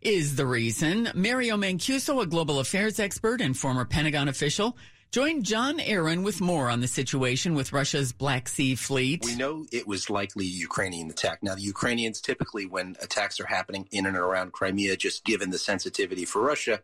is 0.01 0.35
the 0.35 0.45
reason. 0.45 1.09
Mario 1.15 1.57
Mancuso, 1.57 2.21
a 2.21 2.27
global 2.27 2.59
affairs 2.59 2.99
expert 2.99 3.41
and 3.41 3.57
former 3.57 3.83
Pentagon 3.83 4.27
official, 4.27 4.77
Join 5.15 5.43
John 5.43 5.79
Aaron 5.79 6.23
with 6.23 6.41
more 6.41 6.69
on 6.69 6.81
the 6.81 6.89
situation 6.89 7.55
with 7.55 7.71
Russia's 7.71 8.11
Black 8.11 8.49
Sea 8.49 8.75
Fleet. 8.75 9.23
We 9.23 9.35
know 9.35 9.65
it 9.71 9.87
was 9.87 10.09
likely 10.09 10.43
a 10.43 10.49
Ukrainian 10.49 11.09
attack. 11.09 11.41
Now, 11.41 11.55
the 11.55 11.61
Ukrainians 11.61 12.19
typically, 12.19 12.65
when 12.65 12.97
attacks 13.01 13.39
are 13.39 13.45
happening 13.45 13.87
in 13.93 14.07
and 14.07 14.17
around 14.17 14.51
Crimea, 14.51 14.97
just 14.97 15.23
given 15.23 15.51
the 15.51 15.57
sensitivity 15.57 16.25
for 16.25 16.41
Russia, 16.41 16.81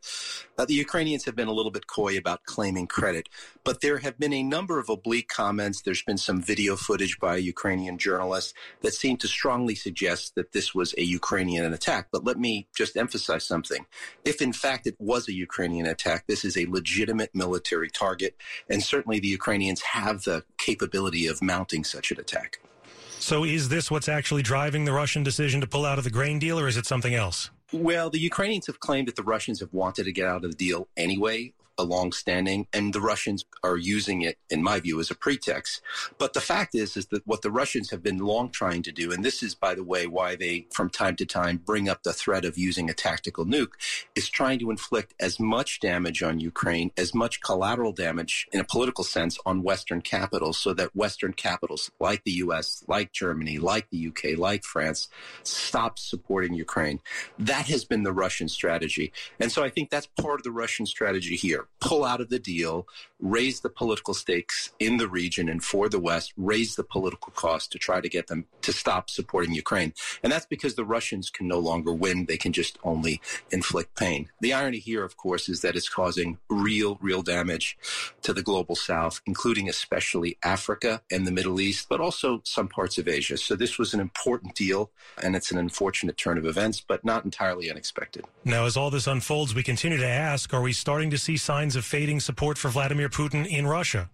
uh, 0.58 0.64
the 0.64 0.76
Ukrainians 0.76 1.26
have 1.26 1.36
been 1.36 1.50
a 1.50 1.52
little 1.52 1.72
bit 1.72 1.88
coy 1.88 2.18
about 2.18 2.46
claiming 2.46 2.88
credit. 2.88 3.28
But 3.66 3.82
there 3.82 3.98
have 3.98 4.18
been 4.18 4.32
a 4.32 4.44
number 4.44 4.80
of 4.80 4.88
oblique 4.88 5.28
comments. 5.28 5.82
There's 5.82 6.02
been 6.02 6.18
some 6.18 6.42
video 6.42 6.78
footage 6.78 7.20
by 7.20 7.36
Ukrainian 7.36 7.98
journalists 7.98 8.54
that 8.80 8.94
seem 8.94 9.18
to 9.18 9.28
strongly 9.28 9.76
suggest 9.76 10.36
that 10.36 10.54
this 10.54 10.74
was 10.74 10.96
a 10.98 11.04
Ukrainian 11.04 11.74
attack. 11.74 12.08
But 12.14 12.24
let 12.24 12.40
me 12.40 12.70
just 12.74 12.96
emphasize 12.96 13.46
something. 13.46 13.86
If 14.24 14.42
in 14.42 14.54
fact 14.54 14.88
it 14.88 14.96
was 15.00 15.28
a 15.28 15.34
Ukrainian 15.34 15.86
attack, 15.86 16.28
this 16.28 16.46
is 16.46 16.56
a 16.56 16.66
legitimate 16.68 17.32
military 17.36 17.90
target. 17.90 18.21
And 18.70 18.84
certainly 18.84 19.20
the 19.20 19.28
Ukrainians 19.28 19.82
have 19.82 20.24
the 20.24 20.44
capability 20.58 21.28
of 21.28 21.42
mounting 21.42 21.84
such 21.84 22.12
an 22.12 22.20
attack. 22.20 22.60
So 23.20 23.44
is 23.44 23.70
this 23.70 23.92
what's 23.92 24.10
actually 24.10 24.42
driving 24.42 24.86
the 24.86 24.94
Russian 24.94 25.24
decision 25.24 25.62
to 25.62 25.68
pull 25.68 25.86
out 25.86 25.98
of 25.98 26.04
the 26.04 26.10
grain 26.10 26.40
deal, 26.40 26.60
or 26.60 26.68
is 26.68 26.76
it 26.76 26.86
something 26.88 27.14
else? 27.14 27.52
Well, 27.72 28.10
the 28.10 28.20
Ukrainians 28.20 28.68
have 28.68 28.80
claimed 28.80 29.08
that 29.08 29.16
the 29.16 29.24
Russians 29.24 29.60
have 29.60 29.72
wanted 29.72 30.06
to 30.06 30.12
get 30.12 30.28
out 30.28 30.44
of 30.44 30.52
the 30.52 30.58
deal 30.58 30.88
anyway 30.98 31.54
a 31.78 31.84
long-standing, 31.84 32.68
and 32.74 32.94
the 32.94 33.02
Russians 33.02 33.46
are 33.64 33.78
using 33.78 34.22
it, 34.22 34.38
in 34.50 34.62
my 34.64 34.80
view, 34.80 35.00
as 35.00 35.12
a 35.12 35.16
pretext. 35.16 35.82
But 36.18 36.34
the 36.34 36.42
fact 36.42 36.76
is, 36.76 36.98
is 36.98 37.08
that 37.08 37.26
what 37.26 37.42
the 37.42 37.52
Russians 37.52 37.92
have 37.92 38.04
been 38.04 38.18
long 38.18 38.50
trying 38.50 38.84
to 38.84 38.92
do, 38.92 39.12
and 39.12 39.24
this 39.24 39.42
is, 39.44 39.56
by 39.56 39.76
the 39.76 39.84
way, 39.84 40.08
why 40.08 40.36
they, 40.36 40.68
from 40.72 40.90
time 40.90 41.16
to 41.18 41.26
time, 41.26 41.58
bring 41.58 41.90
up 41.90 42.04
the 42.04 42.14
threat 42.14 42.46
of 42.46 42.58
using 42.58 42.90
a 42.90 42.94
tactical 42.94 43.46
nuke, 43.46 43.74
is 44.16 44.30
trying 44.30 44.60
to 44.60 44.70
inflict 44.70 45.14
as 45.20 45.40
much 45.40 45.80
damage 45.80 46.22
on 46.22 46.40
Ukraine, 46.40 46.92
as 46.98 47.14
much 47.14 47.42
collateral 47.42 47.92
damage, 47.92 48.48
in 48.52 48.60
a 48.60 48.66
political 48.66 49.04
sense, 49.04 49.38
on 49.46 49.64
Western 49.64 50.02
capitals, 50.02 50.58
so 50.58 50.74
that 50.74 50.96
Western 50.96 51.34
capitals 51.34 51.92
like 52.00 52.24
the 52.24 52.32
U.S., 52.32 52.84
like 52.88 53.12
Germany, 53.12 53.58
like 53.58 53.90
the 53.90 53.98
U.K., 53.98 54.36
like 54.36 54.64
France, 54.64 55.08
stop 55.44 55.98
supporting 55.98 56.54
Ukraine. 56.54 57.00
That 57.40 57.68
has 57.68 57.86
been 57.86 58.04
the 58.04 58.14
Russian 58.14 58.50
strategy, 58.50 59.12
and 59.40 59.52
so 59.52 59.64
I 59.64 59.70
think 59.70 59.90
that's 59.90 60.08
part 60.08 60.40
of 60.40 60.44
the 60.44 60.52
Russian 60.52 60.86
strategy 60.86 61.36
here 61.36 61.61
pull 61.80 62.04
out 62.04 62.22
of 62.22 62.30
the 62.30 62.40
deal, 62.40 62.88
raise 63.20 63.60
the 63.60 63.70
political 63.70 64.14
stakes 64.14 64.72
in 64.80 64.98
the 64.98 65.08
region 65.08 65.50
and 65.50 65.64
for 65.64 65.90
the 65.90 66.00
West, 66.00 66.34
raise 66.38 66.76
the 66.76 66.84
political 66.84 67.32
cost 67.34 67.72
to 67.72 67.78
try 67.78 68.02
to 68.02 68.10
get 68.10 68.28
them 68.28 68.46
to 68.62 68.74
stop 68.74 69.10
supporting 69.10 69.54
Ukraine. 69.54 69.94
And 70.24 70.32
that's 70.32 70.46
because 70.46 70.76
the 70.76 70.86
Russians 70.86 71.30
can 71.30 71.48
no 71.48 71.60
longer 71.60 71.94
win. 71.94 72.26
They 72.26 72.38
can 72.38 72.54
just 72.54 72.78
only 72.84 73.22
inflict 73.52 73.96
pain. 73.96 74.30
The 74.42 74.54
irony 74.54 74.80
here, 74.80 75.04
of 75.04 75.18
course, 75.18 75.50
is 75.50 75.62
that 75.62 75.76
it's 75.76 75.90
causing 75.90 76.38
real, 76.50 76.98
real 77.02 77.22
damage 77.22 77.78
to 78.24 78.34
the 78.34 78.44
global 78.44 78.76
South, 78.76 79.22
including 79.26 79.70
especially 79.70 80.38
Africa 80.44 81.02
and 81.12 81.28
the 81.28 81.32
Middle 81.32 81.60
East, 81.60 81.88
but 81.90 82.02
also 82.02 82.42
some 82.44 82.68
parts 82.68 82.98
of 82.98 83.08
Asia. 83.08 83.38
So 83.38 83.56
this 83.56 83.78
was 83.78 83.94
an 83.94 84.00
important 84.00 84.56
deal, 84.56 84.92
and 85.22 85.36
it's 85.36 85.52
an 85.52 85.58
unfortunate 85.58 86.18
turn 86.18 86.38
of 86.38 86.46
events, 86.46 86.82
but 86.82 87.06
not 87.06 87.26
entirely 87.26 87.70
unexpected. 87.70 88.26
Now, 88.46 88.66
as 88.66 88.78
all 88.78 88.90
this 88.90 89.08
unfolds, 89.08 89.54
we 89.54 89.64
continue 89.64 89.98
to 89.98 90.08
ask, 90.08 90.54
are 90.54 90.62
we 90.62 90.74
starting 90.74 91.12
to 91.12 91.18
see 91.18 91.38
signs 91.52 91.76
of 91.76 91.84
fading 91.84 92.22
support 92.22 92.58
for 92.58 92.70
Vladimir 92.70 93.10
Putin 93.10 93.46
in 93.46 93.68
Russia? 93.68 94.10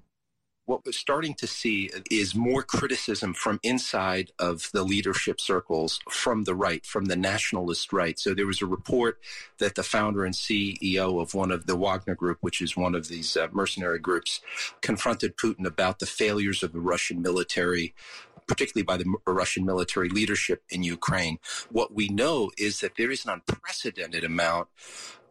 what 0.66 0.86
we're 0.86 0.92
starting 0.92 1.34
to 1.34 1.48
see 1.48 1.90
is 2.12 2.36
more 2.36 2.62
criticism 2.62 3.34
from 3.34 3.58
inside 3.64 4.34
of 4.38 4.70
the 4.74 4.84
leadership 4.84 5.40
circles 5.40 6.02
from 6.10 6.44
the 6.44 6.54
right, 6.54 6.86
from 6.86 7.06
the 7.06 7.16
nationalist 7.16 7.94
right. 7.94 8.20
So 8.20 8.34
there 8.34 8.46
was 8.46 8.62
a 8.62 8.66
report 8.66 9.18
that 9.60 9.76
the 9.76 9.84
founder 9.84 10.26
and 10.26 10.36
CEO 10.36 11.22
of 11.22 11.34
one 11.34 11.52
of 11.52 11.68
the 11.68 11.78
Wagner 11.78 12.16
Group, 12.16 12.40
which 12.42 12.62
is 12.62 12.76
one 12.76 12.96
of 12.96 13.08
these 13.08 13.38
uh, 13.38 13.48
mercenary 13.54 14.00
groups, 14.00 14.42
confronted 14.82 15.38
Putin 15.38 15.66
about 15.66 16.00
the 16.00 16.06
failures 16.06 16.64
of 16.64 16.74
the 16.74 16.82
Russian 16.82 17.22
military 17.22 17.94
particularly 18.48 18.86
by 18.86 18.98
the 18.98 19.14
Russian 19.26 19.66
military 19.66 20.10
leadership 20.10 20.64
in 20.70 20.82
Ukraine. 20.82 21.38
What 21.70 21.94
we 21.94 22.08
know 22.08 22.50
is 22.58 22.80
that 22.80 22.96
there 22.98 23.12
is 23.12 23.26
an 23.26 23.32
unprecedented 23.32 24.24
amount 24.24 24.70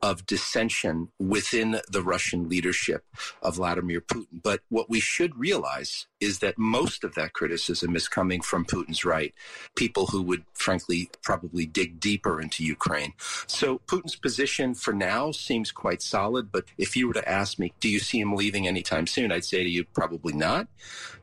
of 0.03 0.27
dissension 0.27 1.09
within 1.19 1.81
the 1.91 2.03
Russian 2.03 2.49
leadership 2.49 3.05
of 3.43 3.57
Vladimir 3.57 4.01
Putin. 4.01 4.43
But 4.43 4.61
what 4.69 4.91
we 4.91 5.01
should 5.01 5.39
realize 5.39 6.07
is 6.21 6.39
that 6.41 6.59
most 6.59 7.05
of 7.05 7.15
that 7.15 7.33
criticism 7.33 7.97
is 7.97 8.09
coming 8.09 8.41
from 8.41 8.65
Putin's 8.65 9.05
right, 9.05 9.35
people 9.75 10.07
who 10.07 10.23
would 10.23 10.45
frankly 10.55 11.11
probably 11.23 11.67
dig 11.67 12.01
deeper 12.01 12.41
into 12.41 12.65
Ukraine. 12.65 13.15
So 13.47 13.81
Putin's 13.87 14.17
position 14.17 14.75
for 14.75 14.93
now 14.93 15.31
seems 15.33 15.73
quite 15.73 16.03
solid. 16.03 16.53
But 16.53 16.65
if 16.79 16.97
you 16.97 17.09
were 17.09 17.15
to 17.15 17.29
ask 17.29 17.59
me, 17.59 17.73
do 17.81 17.89
you 17.89 17.99
see 17.99 18.21
him 18.21 18.35
leaving 18.35 18.67
anytime 18.67 19.07
soon? 19.07 19.33
I'd 19.33 19.45
say 19.45 19.63
to 19.63 19.71
you, 19.71 19.85
probably 19.85 20.33
not. 20.33 20.69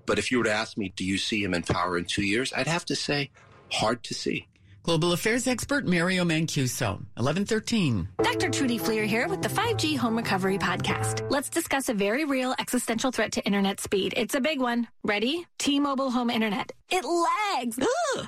But 0.05 0.19
if 0.19 0.31
you 0.31 0.39
were 0.39 0.43
to 0.45 0.51
ask 0.51 0.77
me, 0.77 0.93
do 0.95 1.05
you 1.05 1.17
see 1.17 1.43
him 1.43 1.53
in 1.53 1.63
power 1.63 1.97
in 1.97 2.05
two 2.05 2.25
years? 2.25 2.51
I'd 2.53 2.67
have 2.67 2.85
to 2.85 2.95
say, 2.95 3.31
hard 3.71 4.03
to 4.03 4.13
see. 4.13 4.47
Global 4.83 5.13
Affairs 5.13 5.47
expert 5.47 5.87
Mario 5.87 6.25
Mancuso, 6.25 6.95
1113. 7.15 8.09
Dr. 8.21 8.49
Trudy 8.49 8.77
Fleer 8.77 9.05
here 9.05 9.29
with 9.29 9.41
the 9.41 9.47
5G 9.47 9.97
Home 9.97 10.17
Recovery 10.17 10.57
Podcast. 10.57 11.25
Let's 11.31 11.49
discuss 11.49 11.87
a 11.87 11.93
very 11.93 12.25
real 12.25 12.53
existential 12.59 13.09
threat 13.09 13.31
to 13.31 13.45
internet 13.45 13.79
speed. 13.79 14.13
It's 14.17 14.35
a 14.35 14.41
big 14.41 14.59
one. 14.59 14.89
Ready? 15.05 15.45
T-Mobile 15.57 16.11
Home 16.11 16.29
Internet. 16.29 16.73
It 16.89 17.05
lags. 17.05 17.79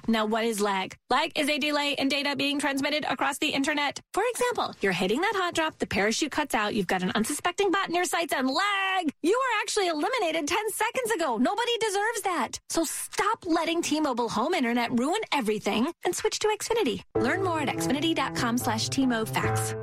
now, 0.08 0.26
what 0.26 0.46
is 0.46 0.62
lag? 0.62 0.96
Lag 1.10 1.38
is 1.38 1.50
a 1.50 1.58
delay 1.58 1.94
in 2.00 2.08
data 2.08 2.36
being 2.38 2.58
transmitted 2.58 3.06
across 3.08 3.38
the 3.38 3.50
internet. 3.50 4.00
For 4.14 4.24
example, 4.32 4.74
you're 4.80 4.94
hitting 4.94 5.20
that 5.20 5.34
hot 5.36 5.56
drop, 5.56 5.78
the 5.78 5.86
parachute 5.86 6.32
cuts 6.32 6.56
out, 6.56 6.74
you've 6.74 6.88
got 6.88 7.04
an 7.04 7.12
unsuspecting 7.16 7.70
bot 7.70 7.90
in 7.90 7.96
your 7.96 8.06
sights, 8.06 8.34
and 8.34 8.48
lag! 8.48 9.14
You 9.22 9.38
were 9.38 9.62
actually 9.62 9.88
eliminated 9.90 10.48
10 10.48 10.72
seconds 10.72 11.12
ago. 11.12 11.38
Nobody 11.38 11.78
deserves 11.80 12.22
that. 12.24 12.60
So 12.70 12.86
stop 12.86 13.46
letting 13.46 13.82
T-Mobile 13.82 14.30
Home 14.30 14.54
Internet 14.54 14.98
ruin 14.98 15.22
everything 15.34 15.92
and 16.06 16.16
switch 16.16 16.40
to 16.40 16.45
to 16.46 16.58
Xfinity. 16.58 17.02
Learn 17.16 17.44
more 17.44 17.62
at 17.62 17.70
xfinity.com 17.70 18.58
slash 18.58 18.90
TMOFacts. 18.90 19.76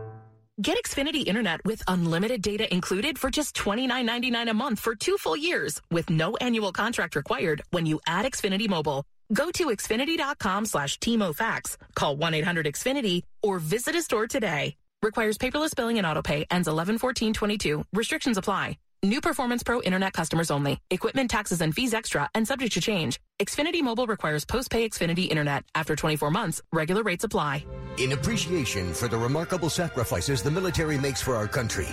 Get 0.61 0.78
Xfinity 0.85 1.25
Internet 1.26 1.64
with 1.64 1.83
unlimited 1.88 2.42
data 2.42 2.73
included 2.73 3.19
for 3.19 3.31
just 3.31 3.57
$29.99 3.57 4.50
a 4.50 4.54
month 4.54 4.81
for 4.81 4.95
two 4.95 5.16
full 5.16 5.37
years 5.37 5.81
with 5.90 6.11
no 6.11 6.37
annual 6.37 6.73
contract 6.73 7.16
required 7.16 7.62
when 7.71 7.87
you 7.87 8.00
add 8.07 8.26
Xfinity 8.26 8.69
Mobile. 8.69 9.04
Go 9.33 9.50
to 9.50 9.66
xfinity.com 9.66 10.66
slash 10.66 10.99
TMOFacts, 10.99 11.76
call 11.95 12.16
1-800-XFINITY, 12.19 13.23
or 13.42 13.59
visit 13.59 13.97
a 13.97 14.02
store 14.02 14.26
today. 14.26 14.76
Requires 15.02 15.38
paperless 15.38 15.75
billing 15.75 15.99
and 15.99 16.07
autopay. 16.07 16.45
Ends 16.50 16.69
11-14-22. 16.69 17.85
Restrictions 17.92 18.38
apply. 18.38 18.76
New 19.04 19.21
Performance 19.21 19.64
Pro 19.64 19.82
Internet 19.82 20.12
customers 20.12 20.49
only. 20.49 20.78
Equipment, 20.88 21.28
taxes, 21.28 21.61
and 21.61 21.75
fees 21.75 21.92
extra 21.92 22.30
and 22.37 22.47
subject 22.47 22.75
to 22.75 22.80
change. 22.80 23.18
Xfinity 23.40 23.82
Mobile 23.82 24.06
requires 24.06 24.44
post-pay 24.44 24.88
Xfinity 24.88 25.28
Internet. 25.28 25.64
After 25.75 25.97
24 25.97 26.30
months, 26.30 26.62
regular 26.73 27.02
rates 27.02 27.25
apply. 27.25 27.66
In 27.99 28.12
appreciation 28.12 28.94
for 28.94 29.09
the 29.09 29.18
remarkable 29.18 29.71
sacrifices 29.71 30.40
the 30.40 30.52
military 30.52 30.99
makes 30.99 31.21
for 31.21 31.35
our 31.35 31.49
country, 31.49 31.88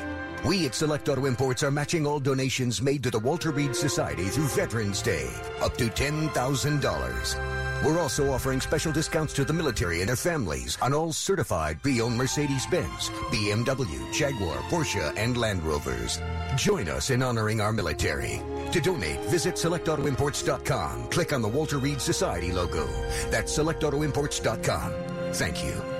we 0.46 0.68
at 0.68 0.76
Select 0.76 1.10
Auto 1.10 1.26
Imports 1.26 1.64
are 1.64 1.72
matching 1.72 2.06
all 2.06 2.20
donations 2.20 2.80
made 2.80 3.02
to 3.02 3.10
the 3.10 3.20
Walter 3.20 3.50
Reed 3.50 3.76
Society 3.76 4.26
through 4.26 4.48
Veterans 4.50 5.02
Day, 5.02 5.32
up 5.62 5.76
to 5.78 5.86
$10,000. 5.86 7.69
We're 7.84 8.00
also 8.00 8.32
offering 8.32 8.60
special 8.60 8.92
discounts 8.92 9.34
to 9.34 9.46
the 9.46 9.54
military 9.54 10.02
and 10.02 10.10
their 10.10 10.16
families 10.16 10.78
on 10.82 10.94
all 10.94 11.14
certified 11.14 11.82
pre-owned 11.82 12.18
Mercedes-Benz, 12.18 13.10
BMW, 13.32 14.14
Jaguar, 14.14 14.58
Porsche, 14.70 15.14
and 15.16 15.38
Land 15.38 15.64
Rovers. 15.64 16.20
Join 16.56 16.90
us 16.90 17.10
in 17.10 17.24
honoring 17.24 17.62
our 17.62 17.72
military. 17.72 18.42
To 18.72 18.82
donate, 18.82 19.22
visit 19.30 19.56
selectautoimports.com. 19.56 21.08
Click 21.10 21.34
on 21.34 21.42
the 21.42 21.48
Walter 21.48 21.78
Reed 21.78 22.02
Society 22.02 22.52
logo. 22.52 22.86
That's 23.30 23.58
selectautoimports.com. 23.58 24.94
Thank 25.34 25.64
you. 25.64 25.99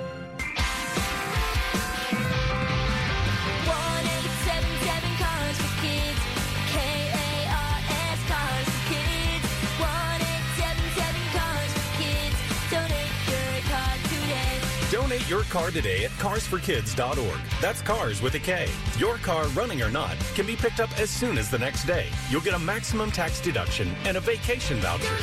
Your 15.30 15.44
car 15.44 15.70
today 15.70 16.04
at 16.04 16.10
carsforkids.org. 16.12 17.40
That's 17.60 17.80
cars 17.80 18.20
with 18.20 18.34
a 18.34 18.40
K. 18.40 18.68
Your 18.98 19.16
car, 19.18 19.46
running 19.48 19.80
or 19.80 19.90
not, 19.90 20.16
can 20.34 20.44
be 20.44 20.56
picked 20.56 20.80
up 20.80 20.90
as 20.98 21.08
soon 21.08 21.38
as 21.38 21.48
the 21.48 21.58
next 21.58 21.84
day. 21.84 22.06
You'll 22.28 22.40
get 22.40 22.54
a 22.54 22.58
maximum 22.58 23.12
tax 23.12 23.40
deduction 23.40 23.94
and 24.04 24.16
a 24.16 24.20
vacation 24.20 24.78
voucher. 24.78 25.16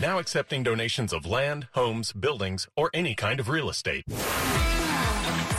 Now 0.00 0.18
accepting 0.18 0.62
donations 0.62 1.12
of 1.12 1.26
land, 1.26 1.66
homes, 1.72 2.12
buildings, 2.12 2.68
or 2.76 2.90
any 2.92 3.14
kind 3.14 3.40
of 3.40 3.48
real 3.48 3.70
estate. 3.70 4.04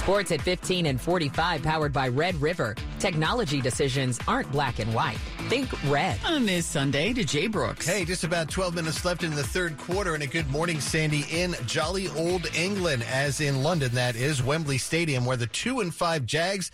Sports 0.10 0.32
at 0.32 0.42
15 0.42 0.88
and 0.88 1.00
45 1.00 1.62
powered 1.62 1.94
by 1.94 2.08
Red 2.08 2.34
River. 2.42 2.74
Technology 2.98 3.62
decisions 3.62 4.18
aren't 4.28 4.52
black 4.52 4.80
and 4.80 4.92
white. 4.92 5.20
Think 5.50 5.70
red. 5.84 6.18
On 6.26 6.48
this 6.48 6.66
Sunday 6.66 7.14
to 7.14 7.24
Jay 7.24 7.46
Brooks. 7.46 7.86
Hey, 7.86 8.06
just 8.06 8.24
about 8.24 8.50
12 8.50 8.74
minutes 8.74 9.06
left 9.06 9.22
in 9.22 9.36
the 9.36 9.44
third 9.44 9.78
quarter 9.78 10.16
and 10.16 10.24
a 10.24 10.28
good 10.28 10.50
morning, 10.50 10.82
Sandy, 10.82 11.26
in 11.30 11.56
jolly 11.68 12.08
old 12.18 12.48
England, 12.56 13.04
as 13.04 13.40
in 13.40 13.62
London, 13.62 13.92
that 13.94 14.16
is 14.16 14.42
Wembley 14.42 14.80
Stadium, 14.80 15.26
where 15.28 15.38
the 15.38 15.46
two 15.46 15.80
and 15.80 15.94
five 15.94 16.26
Jags 16.26 16.72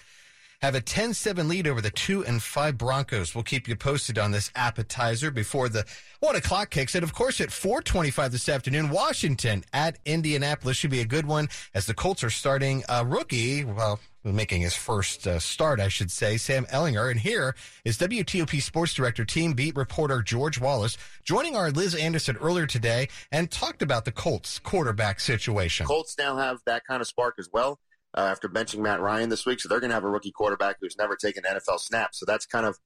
have 0.61 0.75
a 0.75 0.81
10-7 0.81 1.47
lead 1.47 1.67
over 1.67 1.81
the 1.81 1.91
2 1.91 2.25
and 2.25 2.41
5 2.41 2.77
Broncos. 2.77 3.35
We'll 3.35 3.43
keep 3.43 3.67
you 3.67 3.75
posted 3.75 4.17
on 4.17 4.31
this 4.31 4.51
appetizer 4.55 5.31
before 5.31 5.69
the 5.69 5.85
1 6.19 6.35
o'clock 6.35 6.69
kicks. 6.69 6.95
And 6.95 7.03
of 7.03 7.13
course, 7.13 7.41
at 7.41 7.51
425 7.51 8.31
this 8.31 8.49
afternoon, 8.49 8.89
Washington 8.89 9.63
at 9.73 9.99
Indianapolis 10.05 10.77
should 10.77 10.91
be 10.91 11.01
a 11.01 11.05
good 11.05 11.25
one 11.25 11.49
as 11.73 11.85
the 11.85 11.93
Colts 11.93 12.23
are 12.23 12.29
starting 12.29 12.83
a 12.89 13.05
rookie, 13.05 13.63
well, 13.63 13.99
making 14.23 14.61
his 14.61 14.75
first 14.75 15.27
uh, 15.27 15.39
start, 15.39 15.79
I 15.79 15.87
should 15.87 16.09
say, 16.09 16.37
Sam 16.37 16.65
Ehlinger. 16.65 17.11
And 17.11 17.19
here 17.19 17.55
is 17.83 17.97
WTOP 17.97 18.61
sports 18.61 18.93
director, 18.93 19.23
team 19.23 19.53
beat 19.53 19.75
reporter 19.75 20.21
George 20.21 20.59
Wallace, 20.59 20.97
joining 21.23 21.55
our 21.55 21.69
Liz 21.69 21.93
Anderson 21.93 22.37
earlier 22.37 22.65
today 22.65 23.07
and 23.31 23.51
talked 23.51 23.81
about 23.81 24.05
the 24.05 24.11
Colts 24.11 24.59
quarterback 24.59 25.19
situation. 25.19 25.85
Colts 25.85 26.17
now 26.17 26.37
have 26.37 26.59
that 26.65 26.85
kind 26.85 27.01
of 27.01 27.07
spark 27.07 27.35
as 27.37 27.49
well 27.53 27.79
uh, 28.15 28.21
after 28.21 28.47
benching 28.47 28.79
Matt 28.79 29.01
Ryan 29.01 29.29
this 29.29 29.45
week. 29.45 29.59
So 29.59 29.69
they're 29.69 29.79
going 29.79 29.89
to 29.89 29.95
have 29.95 30.03
a 30.03 30.09
rookie 30.09 30.31
quarterback 30.31 30.77
who's 30.79 30.97
never 30.97 31.15
taken 31.15 31.43
NFL 31.43 31.79
snaps. 31.79 32.19
So 32.19 32.25
that's 32.25 32.45
kind 32.45 32.65
of 32.65 32.77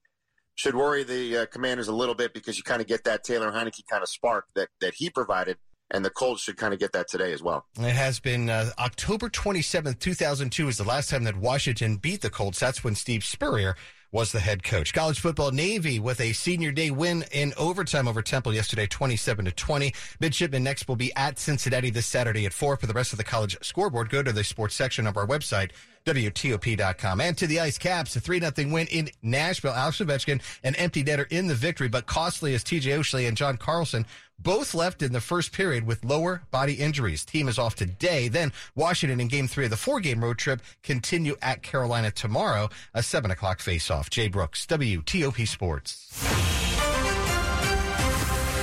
should 0.56 0.74
worry 0.74 1.04
the 1.04 1.38
uh, 1.38 1.46
Commanders 1.46 1.88
a 1.88 1.94
little 1.94 2.14
bit 2.14 2.34
because 2.34 2.58
you 2.58 2.64
kind 2.64 2.80
of 2.82 2.86
get 2.86 3.04
that 3.04 3.24
Taylor 3.24 3.50
Heinicke 3.50 3.86
kind 3.88 4.02
of 4.02 4.08
spark 4.08 4.46
that 4.54 4.68
that 4.80 4.94
he 4.94 5.08
provided. 5.10 5.56
And 5.92 6.04
the 6.04 6.10
Colts 6.10 6.42
should 6.42 6.56
kind 6.56 6.72
of 6.72 6.78
get 6.78 6.92
that 6.92 7.08
today 7.08 7.32
as 7.32 7.42
well. 7.42 7.66
It 7.76 7.82
has 7.82 8.20
been 8.20 8.48
uh, 8.48 8.70
October 8.78 9.28
27th, 9.28 9.98
2002 9.98 10.68
is 10.68 10.76
the 10.76 10.84
last 10.84 11.10
time 11.10 11.24
that 11.24 11.36
Washington 11.36 11.96
beat 11.96 12.20
the 12.20 12.30
Colts. 12.30 12.60
That's 12.60 12.84
when 12.84 12.94
Steve 12.94 13.24
Spurrier 13.24 13.74
was 14.12 14.32
the 14.32 14.40
head 14.40 14.62
coach. 14.62 14.92
College 14.92 15.20
football 15.20 15.50
Navy 15.52 15.98
with 15.98 16.20
a 16.20 16.32
senior 16.32 16.72
day 16.72 16.90
win 16.90 17.24
in 17.32 17.52
overtime 17.56 18.08
over 18.08 18.22
Temple 18.22 18.52
yesterday, 18.52 18.86
27 18.86 19.44
to 19.44 19.52
20. 19.52 19.92
Midshipman 20.18 20.64
next 20.64 20.88
will 20.88 20.96
be 20.96 21.14
at 21.14 21.38
Cincinnati 21.38 21.90
this 21.90 22.06
Saturday 22.06 22.46
at 22.46 22.52
4 22.52 22.76
for 22.76 22.86
the 22.86 22.92
rest 22.92 23.12
of 23.12 23.18
the 23.18 23.24
college 23.24 23.56
scoreboard. 23.62 24.10
Go 24.10 24.22
to 24.22 24.32
the 24.32 24.44
sports 24.44 24.74
section 24.74 25.06
of 25.06 25.16
our 25.16 25.26
website, 25.26 25.70
WTOP.com. 26.04 27.20
And 27.20 27.36
to 27.38 27.46
the 27.46 27.60
Ice 27.60 27.78
Caps, 27.78 28.16
a 28.16 28.20
3 28.20 28.40
0 28.40 28.52
win 28.72 28.86
in 28.88 29.10
Nashville. 29.22 29.72
Alex 29.72 29.98
Ovechkin, 29.98 30.40
an 30.64 30.74
empty 30.76 31.04
netter 31.04 31.30
in 31.30 31.46
the 31.46 31.54
victory, 31.54 31.88
but 31.88 32.06
costly 32.06 32.54
as 32.54 32.64
TJ 32.64 32.98
Oshie 32.98 33.28
and 33.28 33.36
John 33.36 33.56
Carlson 33.56 34.06
both 34.42 34.74
left 34.74 35.02
in 35.02 35.12
the 35.12 35.20
first 35.20 35.52
period 35.52 35.86
with 35.86 36.04
lower 36.04 36.42
body 36.50 36.74
injuries. 36.74 37.24
Team 37.24 37.48
is 37.48 37.58
off 37.58 37.74
today. 37.74 38.28
Then 38.28 38.52
Washington 38.74 39.20
in 39.20 39.28
game 39.28 39.48
three 39.48 39.64
of 39.64 39.70
the 39.70 39.76
four 39.76 40.00
game 40.00 40.22
road 40.22 40.38
trip 40.38 40.62
continue 40.82 41.36
at 41.42 41.62
Carolina 41.62 42.10
tomorrow, 42.10 42.70
a 42.94 43.02
seven 43.02 43.30
o'clock 43.30 43.60
face 43.60 43.90
off. 43.90 44.10
Jay 44.10 44.28
Brooks, 44.28 44.66
WTOP 44.66 45.46
Sports. 45.46 46.59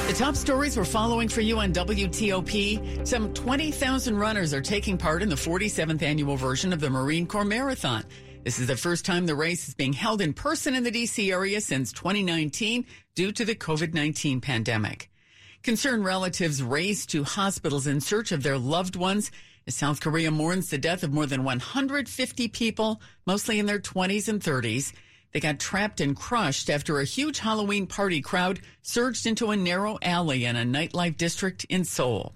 The 0.08 0.14
top 0.14 0.38
stories 0.38 0.78
we're 0.78 0.86
following 0.86 1.28
for 1.28 1.42
you 1.42 1.60
on 1.60 1.74
WTOP. 1.74 3.06
Some 3.06 3.34
20,000 3.34 4.18
runners 4.18 4.54
are 4.54 4.62
taking 4.62 4.98
part 4.98 5.22
in 5.22 5.28
the 5.28 5.36
47th 5.36 6.02
annual 6.02 6.38
version 6.38 6.72
of 6.72 6.80
the 6.80 6.90
Marine 6.90 7.28
Corps 7.28 7.44
Marathon. 7.44 8.06
This 8.46 8.58
is 8.58 8.68
the 8.68 8.78
first 8.78 9.04
time 9.04 9.26
the 9.26 9.36
race 9.36 9.68
is 9.68 9.74
being 9.74 9.92
held 9.92 10.22
in 10.22 10.34
person 10.34 10.76
in 10.76 10.86
the 10.86 10.92
D.C. 10.92 11.30
area 11.30 11.60
since 11.60 11.92
2019 11.92 12.86
due 13.16 13.34
to 13.34 13.44
the 13.44 13.54
COVID 13.54 13.94
19 13.94 14.40
pandemic. 14.40 15.10
Concerned 15.62 16.06
relatives 16.06 16.64
race 16.64 17.06
to 17.08 17.26
hospitals 17.26 17.86
in 17.86 18.00
search 18.00 18.32
of 18.32 18.44
their 18.44 18.58
loved 18.58 18.96
ones 18.96 19.30
as 19.68 19.76
South 19.76 20.00
Korea 20.00 20.32
mourns 20.32 20.70
the 20.70 20.78
death 20.78 21.04
of 21.04 21.12
more 21.12 21.26
than 21.26 21.44
150 21.44 22.48
people, 22.48 23.02
mostly 23.26 23.60
in 23.60 23.66
their 23.66 23.80
20s 23.80 24.30
and 24.30 24.42
30s. 24.42 24.94
They 25.38 25.42
got 25.42 25.60
trapped 25.60 26.02
and 26.02 26.16
crushed 26.16 26.68
after 26.68 27.00
a 27.00 27.06
huge 27.06 27.38
Halloween 27.38 27.86
party 27.86 28.22
crowd 28.22 28.60
surged 28.82 29.28
into 29.28 29.52
a 29.52 29.56
narrow 29.56 30.00
alley 30.02 30.46
in 30.46 30.56
a 30.56 30.64
nightlife 30.64 31.16
district 31.16 31.64
in 31.66 31.84
Seoul. 31.84 32.34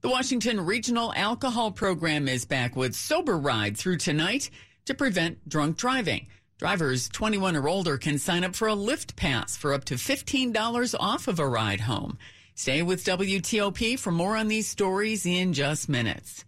The 0.00 0.10
Washington 0.10 0.64
Regional 0.64 1.12
Alcohol 1.16 1.72
Program 1.72 2.28
is 2.28 2.44
back 2.44 2.76
with 2.76 2.94
Sober 2.94 3.36
Ride 3.36 3.76
through 3.76 3.96
tonight 3.96 4.48
to 4.84 4.94
prevent 4.94 5.48
drunk 5.48 5.76
driving. 5.76 6.28
Drivers 6.56 7.08
21 7.08 7.56
or 7.56 7.68
older 7.68 7.98
can 7.98 8.16
sign 8.16 8.44
up 8.44 8.54
for 8.54 8.68
a 8.68 8.76
Lyft 8.76 9.16
Pass 9.16 9.56
for 9.56 9.74
up 9.74 9.84
to 9.86 9.94
$15 9.94 10.94
off 11.00 11.26
of 11.26 11.40
a 11.40 11.48
ride 11.48 11.80
home. 11.80 12.16
Stay 12.54 12.80
with 12.80 13.04
WTOP 13.04 13.98
for 13.98 14.12
more 14.12 14.36
on 14.36 14.46
these 14.46 14.68
stories 14.68 15.26
in 15.26 15.52
just 15.52 15.88
minutes. 15.88 16.44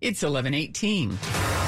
It's 0.00 0.24
1118. 0.24 1.59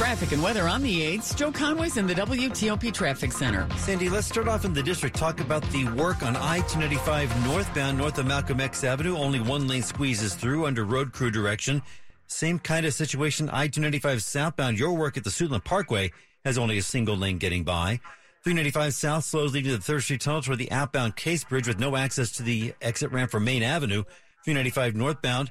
Traffic 0.00 0.32
and 0.32 0.42
weather 0.42 0.66
on 0.66 0.80
the 0.80 1.18
8th. 1.18 1.36
Joe 1.36 1.52
Conway's 1.52 1.98
in 1.98 2.06
the 2.06 2.14
WTOP 2.14 2.90
Traffic 2.90 3.32
Center. 3.32 3.68
Sandy, 3.76 4.08
let's 4.08 4.26
start 4.26 4.48
off 4.48 4.64
in 4.64 4.72
the 4.72 4.82
district. 4.82 5.14
Talk 5.14 5.40
about 5.40 5.62
the 5.72 5.84
work 5.88 6.22
on 6.22 6.36
I-295 6.36 7.44
northbound 7.44 7.98
north 7.98 8.16
of 8.16 8.24
Malcolm 8.26 8.60
X 8.62 8.82
Avenue. 8.82 9.14
Only 9.14 9.40
one 9.40 9.68
lane 9.68 9.82
squeezes 9.82 10.34
through 10.34 10.64
under 10.64 10.86
road 10.86 11.12
crew 11.12 11.30
direction. 11.30 11.82
Same 12.28 12.58
kind 12.58 12.86
of 12.86 12.94
situation. 12.94 13.50
I-295 13.50 14.22
southbound. 14.22 14.78
Your 14.78 14.94
work 14.94 15.18
at 15.18 15.24
the 15.24 15.28
Suitland 15.28 15.64
Parkway 15.64 16.12
has 16.46 16.56
only 16.56 16.78
a 16.78 16.82
single 16.82 17.18
lane 17.18 17.36
getting 17.36 17.62
by. 17.62 18.00
395 18.42 18.94
south 18.94 19.24
slows 19.24 19.52
leading 19.52 19.70
to 19.70 19.76
the 19.76 19.92
3rd 19.92 20.02
Street 20.02 20.22
Tunnel 20.22 20.40
toward 20.40 20.58
the 20.58 20.72
outbound 20.72 21.16
Case 21.16 21.44
Bridge 21.44 21.68
with 21.68 21.78
no 21.78 21.94
access 21.94 22.32
to 22.32 22.42
the 22.42 22.72
exit 22.80 23.12
ramp 23.12 23.30
for 23.30 23.38
Maine 23.38 23.62
Avenue. 23.62 24.04
395 24.46 24.96
northbound. 24.96 25.50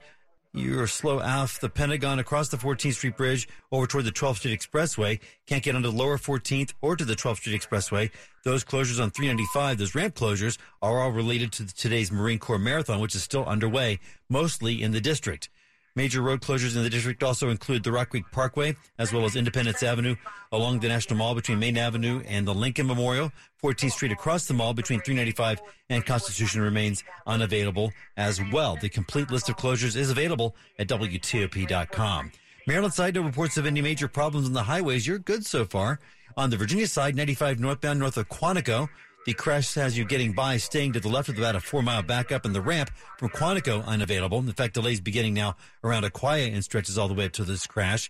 You're 0.52 0.88
slow 0.88 1.20
off 1.20 1.60
the 1.60 1.70
Pentagon 1.70 2.18
across 2.18 2.50
the 2.50 2.58
14th 2.58 2.96
Street 2.96 3.16
Bridge 3.16 3.48
over 3.72 3.86
toward 3.86 4.06
the 4.06 4.12
12th 4.12 4.38
Street 4.38 4.60
Expressway. 4.60 5.20
Can't 5.46 5.62
get 5.62 5.76
onto 5.76 5.90
lower 5.90 6.18
14th 6.18 6.74
or 6.82 6.96
to 6.96 7.06
the 7.06 7.16
12th 7.16 7.38
Street 7.38 7.62
Expressway. 7.62 8.10
Those 8.44 8.64
closures 8.64 9.00
on 9.00 9.12
395, 9.12 9.78
those 9.78 9.94
ramp 9.94 10.16
closures, 10.16 10.58
are 10.82 11.02
all 11.02 11.12
related 11.12 11.52
to 11.52 11.68
today's 11.68 12.12
Marine 12.12 12.40
Corps 12.40 12.58
Marathon, 12.58 13.00
which 13.00 13.14
is 13.14 13.22
still 13.22 13.46
underway, 13.46 14.00
mostly 14.28 14.82
in 14.82 14.92
the 14.92 15.00
district. 15.00 15.50
Major 15.96 16.22
road 16.22 16.42
closures 16.42 16.76
in 16.76 16.84
the 16.84 16.90
district 16.90 17.24
also 17.24 17.50
include 17.50 17.84
the 17.84 17.92
Rock 17.92 18.10
Creek 18.10 18.26
Parkway, 18.32 18.76
as 18.98 19.12
well 19.12 19.26
as 19.26 19.36
Independence 19.36 19.84
Avenue 19.84 20.16
along 20.52 20.80
the 20.80 20.88
National 20.88 21.18
Mall 21.18 21.36
between 21.36 21.60
Maine 21.60 21.78
Avenue 21.78 22.22
and 22.28 22.48
the 22.48 22.54
Lincoln 22.54 22.88
Memorial. 22.88 23.32
14th 23.64 23.92
Street 23.92 24.12
across 24.12 24.48
the 24.48 24.54
mall 24.54 24.74
between 24.74 25.02
395 25.02 25.62
and 25.90 26.06
Constitution 26.06 26.62
remains 26.62 27.04
unavailable 27.28 27.92
as 28.16 28.40
well. 28.52 28.78
The 28.80 28.90
complete 28.90 29.30
list 29.32 29.50
of 29.50 29.58
closures 29.58 29.96
is 29.96 30.10
available 30.10 30.56
at 30.78 30.88
WTOP.com. 30.88 32.32
Maryland 32.68 32.94
side, 32.94 33.16
no 33.16 33.22
reports 33.22 33.58
of 33.58 33.66
any 33.66 33.82
major 33.82 34.08
problems 34.08 34.46
on 34.48 34.54
the 34.54 34.64
highways. 34.64 35.08
You're 35.08 35.20
good 35.20 35.46
so 35.46 35.66
far. 35.66 36.00
On 36.38 36.50
the 36.50 36.58
Virginia 36.58 36.88
side, 36.88 37.16
95 37.16 37.60
northbound 37.60 38.00
north 38.00 38.16
of 38.16 38.30
Quantico. 38.30 38.88
The 39.26 39.34
crash 39.34 39.74
has 39.74 39.98
you 39.98 40.06
getting 40.06 40.32
by, 40.32 40.58
staying 40.58 40.94
to 40.94 41.00
the 41.00 41.10
left 41.10 41.30
of 41.30 41.38
about 41.38 41.56
a 41.56 41.60
four 41.60 41.82
mile 41.82 42.02
backup, 42.02 42.46
and 42.46 42.56
the 42.56 42.62
ramp 42.62 42.90
from 43.18 43.30
Quantico 43.30 43.86
unavailable. 43.86 44.40
In 44.40 44.52
fact, 44.54 44.76
delays 44.76 45.02
beginning 45.02 45.34
now 45.34 45.56
around 45.84 46.04
Aquia 46.04 46.54
and 46.54 46.64
stretches 46.64 46.98
all 46.98 47.10
the 47.10 47.14
way 47.14 47.26
up 47.26 47.34
to 47.34 47.44
this 47.44 47.68
crash. 47.68 48.10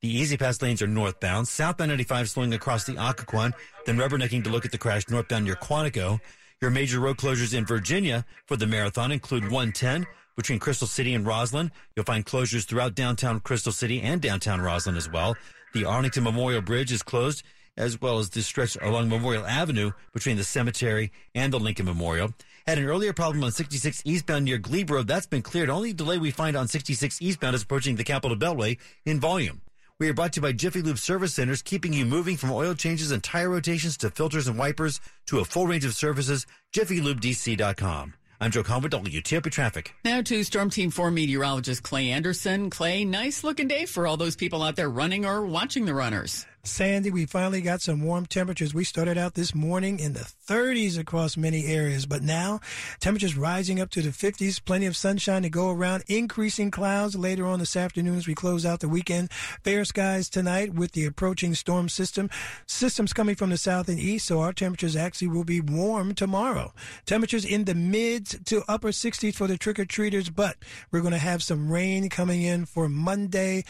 The 0.00 0.16
E-ZPass 0.16 0.60
lanes 0.60 0.82
are 0.82 0.86
northbound. 0.86 1.48
Southbound 1.48 1.90
95 1.90 2.30
slowing 2.30 2.54
across 2.54 2.84
the 2.84 2.94
Occoquan, 2.94 3.52
then 3.86 3.96
rubbernecking 3.96 4.44
to 4.44 4.50
look 4.50 4.64
at 4.64 4.72
the 4.72 4.78
crash 4.78 5.08
northbound 5.08 5.44
near 5.44 5.56
Quantico. 5.56 6.20
Your 6.60 6.70
major 6.70 7.00
road 7.00 7.18
closures 7.18 7.56
in 7.56 7.64
Virginia 7.64 8.24
for 8.46 8.56
the 8.56 8.66
marathon 8.66 9.12
include 9.12 9.44
110 9.44 10.06
between 10.36 10.58
Crystal 10.58 10.86
City 10.86 11.14
and 11.14 11.24
Rosslyn. 11.24 11.70
You'll 11.94 12.04
find 12.04 12.26
closures 12.26 12.64
throughout 12.64 12.94
downtown 12.94 13.40
Crystal 13.40 13.72
City 13.72 14.00
and 14.00 14.20
downtown 14.20 14.60
Rosslyn 14.60 14.96
as 14.96 15.10
well. 15.10 15.36
The 15.74 15.84
Arlington 15.84 16.24
Memorial 16.24 16.62
Bridge 16.62 16.92
is 16.92 17.02
closed, 17.02 17.42
as 17.78 18.00
well 18.00 18.18
as 18.18 18.28
the 18.28 18.42
stretch 18.42 18.76
along 18.82 19.08
Memorial 19.08 19.46
Avenue 19.46 19.92
between 20.12 20.36
the 20.36 20.44
cemetery 20.44 21.10
and 21.34 21.52
the 21.52 21.60
Lincoln 21.60 21.86
Memorial. 21.86 22.34
Had 22.66 22.78
an 22.78 22.84
earlier 22.84 23.14
problem 23.14 23.42
on 23.44 23.52
66 23.52 24.02
eastbound 24.04 24.44
near 24.44 24.58
Glebe 24.58 24.90
Road. 24.90 25.06
That's 25.06 25.26
been 25.26 25.40
cleared. 25.40 25.70
Only 25.70 25.94
delay 25.94 26.18
we 26.18 26.30
find 26.30 26.56
on 26.56 26.68
66 26.68 27.22
eastbound 27.22 27.56
is 27.56 27.62
approaching 27.62 27.96
the 27.96 28.04
Capital 28.04 28.36
Beltway 28.36 28.76
in 29.06 29.20
volume. 29.20 29.62
We 29.98 30.08
are 30.08 30.14
brought 30.14 30.34
to 30.34 30.38
you 30.38 30.42
by 30.42 30.52
Jiffy 30.52 30.82
Lube 30.82 30.98
Service 30.98 31.34
Centers, 31.34 31.62
keeping 31.62 31.92
you 31.92 32.04
moving 32.04 32.36
from 32.36 32.52
oil 32.52 32.74
changes 32.74 33.10
and 33.10 33.22
tire 33.22 33.48
rotations 33.48 33.96
to 33.98 34.10
filters 34.10 34.46
and 34.46 34.58
wipers 34.58 35.00
to 35.26 35.38
a 35.38 35.44
full 35.44 35.66
range 35.66 35.84
of 35.84 35.94
services. 35.94 36.46
JiffyLubeDC.com. 36.72 38.14
I'm 38.40 38.52
Joe 38.52 38.62
Conway, 38.62 38.88
WTOP 38.90 39.50
Traffic. 39.50 39.94
Now 40.04 40.22
to 40.22 40.44
Storm 40.44 40.70
Team 40.70 40.92
4 40.92 41.10
meteorologist 41.10 41.82
Clay 41.82 42.10
Anderson. 42.10 42.70
Clay, 42.70 43.04
nice 43.04 43.42
looking 43.42 43.66
day 43.66 43.84
for 43.86 44.06
all 44.06 44.16
those 44.16 44.36
people 44.36 44.62
out 44.62 44.76
there 44.76 44.88
running 44.88 45.26
or 45.26 45.44
watching 45.44 45.86
the 45.86 45.94
runners. 45.94 46.46
Sandy, 46.64 47.10
we 47.10 47.24
finally 47.24 47.62
got 47.62 47.80
some 47.80 48.02
warm 48.02 48.26
temperatures. 48.26 48.74
We 48.74 48.84
started 48.84 49.16
out 49.16 49.34
this 49.34 49.54
morning 49.54 50.00
in 50.00 50.12
the 50.12 50.30
30s 50.48 50.98
across 50.98 51.36
many 51.36 51.66
areas, 51.66 52.04
but 52.04 52.22
now 52.22 52.60
temperatures 53.00 53.36
rising 53.36 53.80
up 53.80 53.90
to 53.90 54.02
the 54.02 54.10
50s. 54.10 54.62
Plenty 54.64 54.86
of 54.86 54.96
sunshine 54.96 55.42
to 55.42 55.48
go 55.48 55.70
around. 55.70 56.04
Increasing 56.08 56.70
clouds 56.70 57.16
later 57.16 57.46
on 57.46 57.58
this 57.58 57.76
afternoon 57.76 58.18
as 58.18 58.26
we 58.26 58.34
close 58.34 58.66
out 58.66 58.80
the 58.80 58.88
weekend. 58.88 59.30
Fair 59.64 59.84
skies 59.84 60.28
tonight 60.28 60.74
with 60.74 60.92
the 60.92 61.06
approaching 61.06 61.54
storm 61.54 61.88
system. 61.88 62.28
Systems 62.66 63.12
coming 63.12 63.34
from 63.34 63.50
the 63.50 63.56
south 63.56 63.88
and 63.88 63.98
east, 63.98 64.26
so 64.26 64.40
our 64.40 64.52
temperatures 64.52 64.96
actually 64.96 65.28
will 65.28 65.44
be 65.44 65.60
warm 65.60 66.14
tomorrow. 66.14 66.74
Temperatures 67.06 67.44
in 67.44 67.64
the 67.64 67.74
mid 67.74 68.26
to 68.46 68.62
upper 68.68 68.88
60s 68.88 69.34
for 69.34 69.46
the 69.46 69.56
trick 69.56 69.78
or 69.78 69.84
treaters, 69.84 70.28
but 70.28 70.56
we're 70.90 71.00
going 71.00 71.12
to 71.12 71.18
have 71.18 71.42
some 71.42 71.70
rain 71.70 72.08
coming 72.08 72.42
in 72.42 72.66
for 72.66 72.88
Monday. 72.88 73.64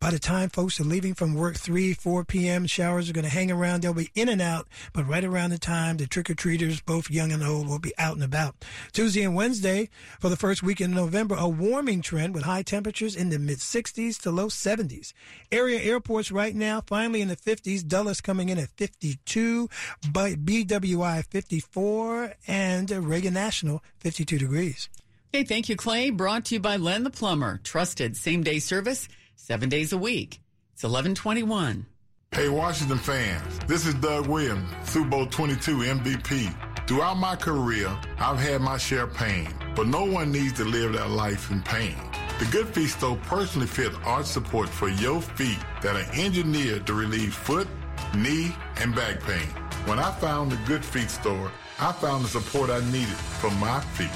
By 0.00 0.12
the 0.12 0.20
time 0.20 0.48
folks 0.48 0.78
are 0.78 0.84
leaving 0.84 1.14
from 1.14 1.34
work 1.34 1.56
3, 1.56 1.92
4 1.92 2.24
p.m., 2.24 2.66
showers 2.66 3.10
are 3.10 3.12
going 3.12 3.24
to 3.24 3.30
hang 3.30 3.50
around. 3.50 3.82
They'll 3.82 3.92
be 3.92 4.12
in 4.14 4.28
and 4.28 4.40
out, 4.40 4.68
but 4.92 5.08
right 5.08 5.24
around 5.24 5.50
the 5.50 5.58
time 5.58 5.96
the 5.96 6.06
trick 6.06 6.30
or 6.30 6.34
treaters, 6.34 6.80
both 6.80 7.10
young 7.10 7.32
and 7.32 7.42
old, 7.42 7.66
will 7.66 7.80
be 7.80 7.92
out 7.98 8.14
and 8.14 8.22
about. 8.22 8.64
Tuesday 8.92 9.24
and 9.24 9.34
Wednesday, 9.34 9.90
for 10.20 10.28
the 10.28 10.36
first 10.36 10.62
week 10.62 10.80
in 10.80 10.92
November, 10.92 11.34
a 11.36 11.48
warming 11.48 12.00
trend 12.00 12.32
with 12.32 12.44
high 12.44 12.62
temperatures 12.62 13.16
in 13.16 13.30
the 13.30 13.40
mid 13.40 13.58
60s 13.58 14.20
to 14.22 14.30
low 14.30 14.46
70s. 14.46 15.12
Area 15.50 15.80
airports 15.80 16.30
right 16.30 16.54
now, 16.54 16.80
finally 16.86 17.20
in 17.20 17.26
the 17.26 17.36
50s. 17.36 17.84
Dulles 17.84 18.20
coming 18.20 18.50
in 18.50 18.58
at 18.58 18.68
52, 18.76 19.68
but 20.12 20.44
BWI 20.44 21.24
54, 21.24 22.34
and 22.46 22.88
Reagan 22.88 23.34
National 23.34 23.82
52 23.98 24.38
degrees. 24.38 24.88
Hey, 25.32 25.42
thank 25.42 25.68
you, 25.68 25.74
Clay. 25.74 26.10
Brought 26.10 26.44
to 26.46 26.54
you 26.54 26.60
by 26.60 26.76
Len 26.76 27.02
the 27.02 27.10
Plumber. 27.10 27.60
Trusted 27.64 28.16
same 28.16 28.44
day 28.44 28.60
service 28.60 29.08
seven 29.38 29.68
days 29.68 29.92
a 29.92 29.98
week. 29.98 30.40
It's 30.74 30.82
1121. 30.82 31.86
Hey, 32.32 32.48
Washington 32.48 32.98
fans, 32.98 33.58
this 33.60 33.86
is 33.86 33.94
Doug 33.94 34.26
Williams, 34.26 34.68
Super 34.84 35.08
Bowl 35.08 35.26
22 35.26 35.78
MVP. 35.78 36.86
Throughout 36.86 37.16
my 37.16 37.36
career, 37.36 37.88
I've 38.18 38.38
had 38.38 38.60
my 38.60 38.76
share 38.76 39.04
of 39.04 39.14
pain, 39.14 39.48
but 39.74 39.86
no 39.86 40.04
one 40.04 40.32
needs 40.32 40.54
to 40.54 40.64
live 40.64 40.92
that 40.92 41.10
life 41.10 41.50
in 41.50 41.62
pain. 41.62 41.94
The 42.38 42.46
Good 42.46 42.68
Feet 42.68 42.90
store 42.90 43.16
personally 43.22 43.66
fits 43.66 43.96
arch 44.04 44.26
support 44.26 44.68
for 44.68 44.88
your 44.88 45.22
feet 45.22 45.58
that 45.82 45.96
are 45.96 46.20
engineered 46.20 46.86
to 46.86 46.94
relieve 46.94 47.32
foot, 47.32 47.68
knee, 48.14 48.54
and 48.80 48.94
back 48.94 49.20
pain. 49.22 49.48
When 49.86 49.98
I 49.98 50.10
found 50.12 50.52
the 50.52 50.58
Good 50.66 50.84
Feet 50.84 51.10
store, 51.10 51.50
I 51.80 51.92
found 51.92 52.24
the 52.24 52.28
support 52.28 52.70
I 52.70 52.80
needed 52.90 53.16
for 53.40 53.50
my 53.52 53.80
feet. 53.80 54.10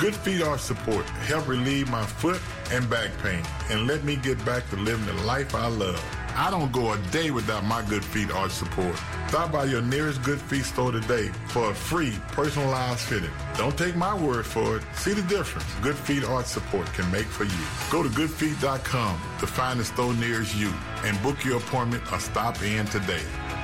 Good 0.00 0.16
Feet 0.16 0.42
Arch 0.42 0.60
Support 0.60 1.08
help 1.30 1.46
relieve 1.46 1.88
my 1.88 2.04
foot 2.04 2.40
and 2.70 2.88
back 2.88 3.10
pain 3.22 3.42
and 3.70 3.86
let 3.86 4.04
me 4.04 4.16
get 4.16 4.42
back 4.44 4.68
to 4.70 4.76
living 4.76 5.06
the 5.06 5.22
life 5.24 5.54
I 5.54 5.66
love. 5.66 6.02
I 6.36 6.50
don't 6.50 6.72
go 6.72 6.92
a 6.92 6.98
day 7.12 7.30
without 7.30 7.64
my 7.64 7.82
Good 7.82 8.04
Feet 8.04 8.30
Arch 8.32 8.50
Support. 8.50 8.96
Stop 9.28 9.52
by 9.52 9.64
your 9.64 9.82
nearest 9.82 10.22
Good 10.22 10.40
Feet 10.40 10.64
store 10.64 10.90
today 10.90 11.28
for 11.46 11.70
a 11.70 11.74
free 11.74 12.18
personalized 12.28 13.00
fitting. 13.00 13.30
Don't 13.56 13.78
take 13.78 13.94
my 13.94 14.14
word 14.14 14.44
for 14.44 14.78
it. 14.78 14.82
See 14.94 15.12
the 15.12 15.22
difference 15.22 15.66
Good 15.80 15.96
Feet 15.96 16.24
Arch 16.24 16.46
Support 16.46 16.86
can 16.94 17.10
make 17.12 17.26
for 17.26 17.44
you. 17.44 17.64
Go 17.90 18.02
to 18.02 18.08
goodfeet.com 18.08 19.20
to 19.38 19.46
find 19.46 19.78
the 19.78 19.84
store 19.84 20.14
nearest 20.14 20.56
you 20.56 20.72
and 21.04 21.20
book 21.22 21.44
your 21.44 21.58
appointment 21.58 22.02
or 22.12 22.18
stop 22.18 22.60
in 22.62 22.86
today. 22.86 23.22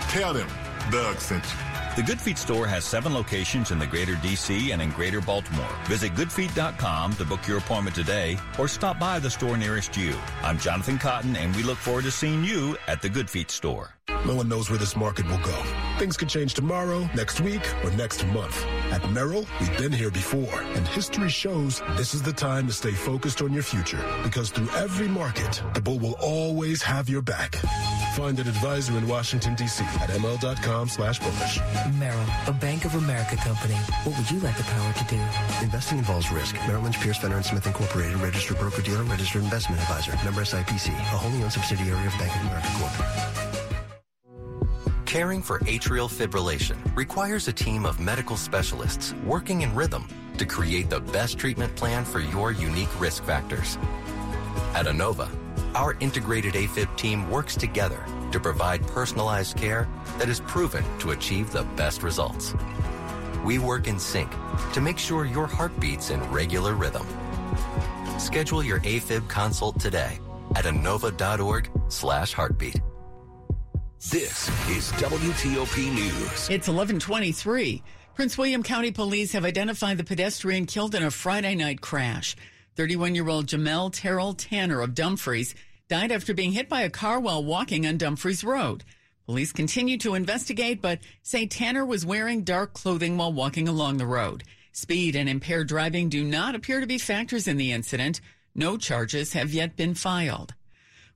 Tell 0.09 0.33
them 0.33 0.49
Doug 0.91 1.19
sent 1.19 1.45
you. 1.45 1.69
The 2.01 2.07
Good 2.07 2.19
Feet 2.19 2.39
store 2.39 2.67
has 2.67 2.87
seven 2.87 3.13
locations 3.13 3.73
in 3.73 3.79
the 3.79 3.87
greater 3.87 4.15
DC 4.15 4.73
and 4.73 4.81
in 4.81 4.89
greater 4.93 5.21
Baltimore. 5.21 5.69
Visit 5.85 6.15
goodfeet.com 6.15 7.13
to 7.17 7.27
book 7.27 7.47
your 7.47 7.59
appointment 7.59 7.95
today 7.95 8.39
or 8.59 8.69
stop 8.69 8.99
by 8.99 9.19
the 9.19 9.29
store 9.29 9.59
nearest 9.59 9.99
you. 9.99 10.15
I'm 10.43 10.59
Jonathan 10.59 10.97
Cotton 10.97 11.37
and 11.37 11.55
we 11.55 11.63
look 11.63 11.77
forward 11.77 12.05
to 12.05 12.11
seeing 12.11 12.43
you 12.43 12.79
at 12.89 13.03
the 13.03 13.11
Good 13.11 13.29
Feet 13.29 13.51
store. 13.51 13.97
No 14.25 14.35
one 14.35 14.49
knows 14.49 14.71
where 14.71 14.79
this 14.79 14.97
market 14.97 15.27
will 15.27 15.45
go. 15.45 15.63
Things 15.99 16.17
could 16.17 16.31
change 16.31 16.55
tomorrow, 16.55 17.07
next 17.15 17.43
week, 17.43 17.61
or 17.85 17.91
next 17.91 18.27
month. 18.29 18.65
At 18.91 19.07
Merrill, 19.11 19.45
we've 19.61 19.77
been 19.77 19.93
here 19.93 20.11
before, 20.11 20.63
and 20.63 20.89
history 20.89 21.29
shows 21.29 21.83
this 21.99 22.15
is 22.15 22.23
the 22.23 22.33
time 22.33 22.67
to 22.67 22.73
stay 22.73 22.93
focused 22.93 23.43
on 23.43 23.53
your 23.53 23.63
future. 23.63 24.03
Because 24.23 24.51
through 24.51 24.71
every 24.71 25.09
market, 25.09 25.63
the 25.75 25.83
bull 25.83 25.99
will 25.99 26.17
always 26.19 26.83
have 26.83 27.11
your 27.11 27.21
back. 27.21 27.61
Find 28.14 28.38
an 28.40 28.49
advisor 28.49 28.99
in 28.99 29.07
Washington, 29.07 29.55
D.C. 29.55 29.85
at 29.85 30.11
ml.com 30.11 30.88
slash 30.88 31.20
bullish. 31.20 31.61
Merrill, 31.96 32.27
a 32.49 32.53
Bank 32.53 32.85
of 32.85 32.96
America 32.96 33.37
company. 33.37 33.75
What 34.05 34.16
would 34.18 34.29
you 34.31 34.40
like 34.40 34.57
the 34.57 34.64
power 34.64 34.92
to 34.92 35.05
do? 35.05 35.16
Investing 35.64 35.99
involves 35.99 36.31
risk. 36.33 36.57
Merrill 36.66 36.83
Lynch, 36.83 36.99
Pierce, 37.01 37.18
Fenner 37.18 37.40
& 37.42 37.44
Smith 37.44 37.66
Incorporated, 37.66 38.16
registered 38.16 38.59
broker-dealer, 38.59 39.05
registered 39.05 39.44
investment 39.44 39.81
advisor. 39.81 40.12
Member 40.25 40.42
SIPC, 40.42 40.88
a 40.88 41.16
wholly 41.16 41.42
owned 41.42 41.53
subsidiary 41.53 42.05
of 42.05 42.12
Bank 42.18 42.35
of 42.35 42.42
America 42.42 42.68
Corp. 42.79 42.92
Caring 45.07 45.42
for 45.42 45.61
atrial 45.61 46.09
fibrillation 46.09 46.77
requires 46.96 47.46
a 47.49 47.53
team 47.53 47.87
of 47.87 48.01
medical 48.01 48.37
specialists 48.37 49.14
working 49.25 49.62
in 49.62 49.75
rhythm 49.75 50.09
to 50.37 50.44
create 50.44 50.90
the 50.90 51.01
best 51.01 51.38
treatment 51.38 51.75
plan 51.77 52.05
for 52.05 52.20
your 52.20 52.51
unique 52.51 53.01
risk 53.01 53.23
factors. 53.25 53.77
At 54.75 54.87
Inova, 54.87 55.29
our 55.74 55.96
integrated 56.00 56.54
AFib 56.54 56.96
team 56.96 57.30
works 57.30 57.56
together 57.56 58.04
to 58.33 58.40
provide 58.40 58.87
personalized 58.88 59.56
care 59.56 59.88
that 60.18 60.28
is 60.28 60.40
proven 60.40 60.85
to 60.98 61.11
achieve 61.11 61.50
the 61.50 61.62
best 61.76 62.02
results. 62.02 62.54
We 63.44 63.59
work 63.59 63.87
in 63.87 63.98
sync 63.98 64.30
to 64.72 64.80
make 64.80 64.98
sure 64.98 65.24
your 65.24 65.46
heart 65.46 65.78
beats 65.80 66.11
in 66.11 66.20
regular 66.30 66.74
rhythm. 66.74 67.06
Schedule 68.18 68.62
your 68.62 68.80
AFib 68.80 69.28
consult 69.28 69.80
today 69.80 70.18
at 70.56 70.64
inova.org 70.64 71.70
slash 71.88 72.33
heartbeat. 72.33 72.80
This 74.11 74.48
is 74.70 74.90
WTOP 74.92 75.92
News. 75.94 76.48
It's 76.48 76.68
1123. 76.68 77.83
Prince 78.14 78.38
William 78.38 78.62
County 78.62 78.90
Police 78.92 79.33
have 79.33 79.44
identified 79.44 79.98
the 79.98 80.04
pedestrian 80.04 80.66
killed 80.66 80.94
in 80.94 81.02
a 81.02 81.11
Friday 81.11 81.54
night 81.54 81.80
crash. 81.80 82.35
31 82.81 83.14
year 83.14 83.29
old 83.29 83.47
Jamel 83.47 83.93
Terrell 83.93 84.33
Tanner 84.33 84.81
of 84.81 84.95
Dumfries 84.95 85.55
died 85.90 86.11
after 86.11 86.33
being 86.33 86.53
hit 86.53 86.66
by 86.66 86.81
a 86.81 86.88
car 86.88 87.21
while 87.21 87.45
walking 87.45 87.87
on 87.87 87.99
Dumfries 87.99 88.43
Road. 88.43 88.85
Police 89.27 89.53
continue 89.53 89.99
to 89.99 90.14
investigate, 90.14 90.81
but 90.81 90.99
say 91.23 91.45
Tanner 91.45 91.85
was 91.85 92.07
wearing 92.07 92.43
dark 92.43 92.73
clothing 92.73 93.19
while 93.19 93.35
walking 93.35 93.69
along 93.69 93.99
the 93.99 94.07
road. 94.07 94.45
Speed 94.73 95.14
and 95.14 95.29
impaired 95.29 95.69
driving 95.69 96.09
do 96.09 96.25
not 96.25 96.55
appear 96.55 96.81
to 96.81 96.87
be 96.87 96.97
factors 96.97 97.47
in 97.47 97.59
the 97.59 97.71
incident. 97.71 98.23
No 98.55 98.79
charges 98.79 99.35
have 99.35 99.53
yet 99.53 99.77
been 99.77 99.93
filed. 99.93 100.55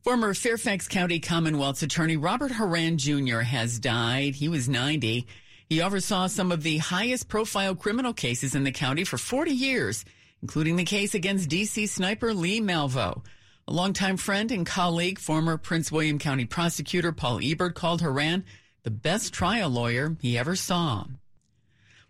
Former 0.03 0.35
Fairfax 0.35 0.87
County 0.87 1.19
Commonwealth's 1.19 1.83
attorney 1.83 2.19
Robert 2.19 2.53
Horan 2.53 2.99
Jr. 2.99 3.39
has 3.39 3.79
died. 3.79 4.35
He 4.35 4.49
was 4.49 4.69
90. 4.69 5.27
He 5.71 5.81
oversaw 5.81 6.27
some 6.27 6.53
of 6.53 6.63
the 6.63 6.77
highest 6.77 7.31
profile 7.31 7.75
criminal 7.75 8.13
cases 8.13 8.55
in 8.55 8.65
the 8.65 8.71
county 8.71 9.05
for 9.05 9.17
40 9.17 9.51
years, 9.51 10.05
including 10.45 10.77
the 10.77 10.85
case 10.85 11.15
against 11.15 11.49
D.C. 11.49 11.87
sniper 11.87 12.35
Lee 12.35 12.61
Malvo. 12.61 13.25
A 13.67 13.73
longtime 13.73 14.19
friend 14.19 14.53
and 14.53 14.67
colleague, 14.67 15.19
former 15.19 15.57
Prince 15.57 15.91
William 15.91 16.19
County 16.19 16.45
prosecutor 16.45 17.13
Paul 17.13 17.41
Ebert 17.43 17.75
called 17.75 18.03
Horan 18.03 18.45
the 18.83 18.91
best 18.91 19.33
trial 19.33 19.71
lawyer 19.71 20.19
he 20.21 20.37
ever 20.37 20.55
saw. 20.55 21.07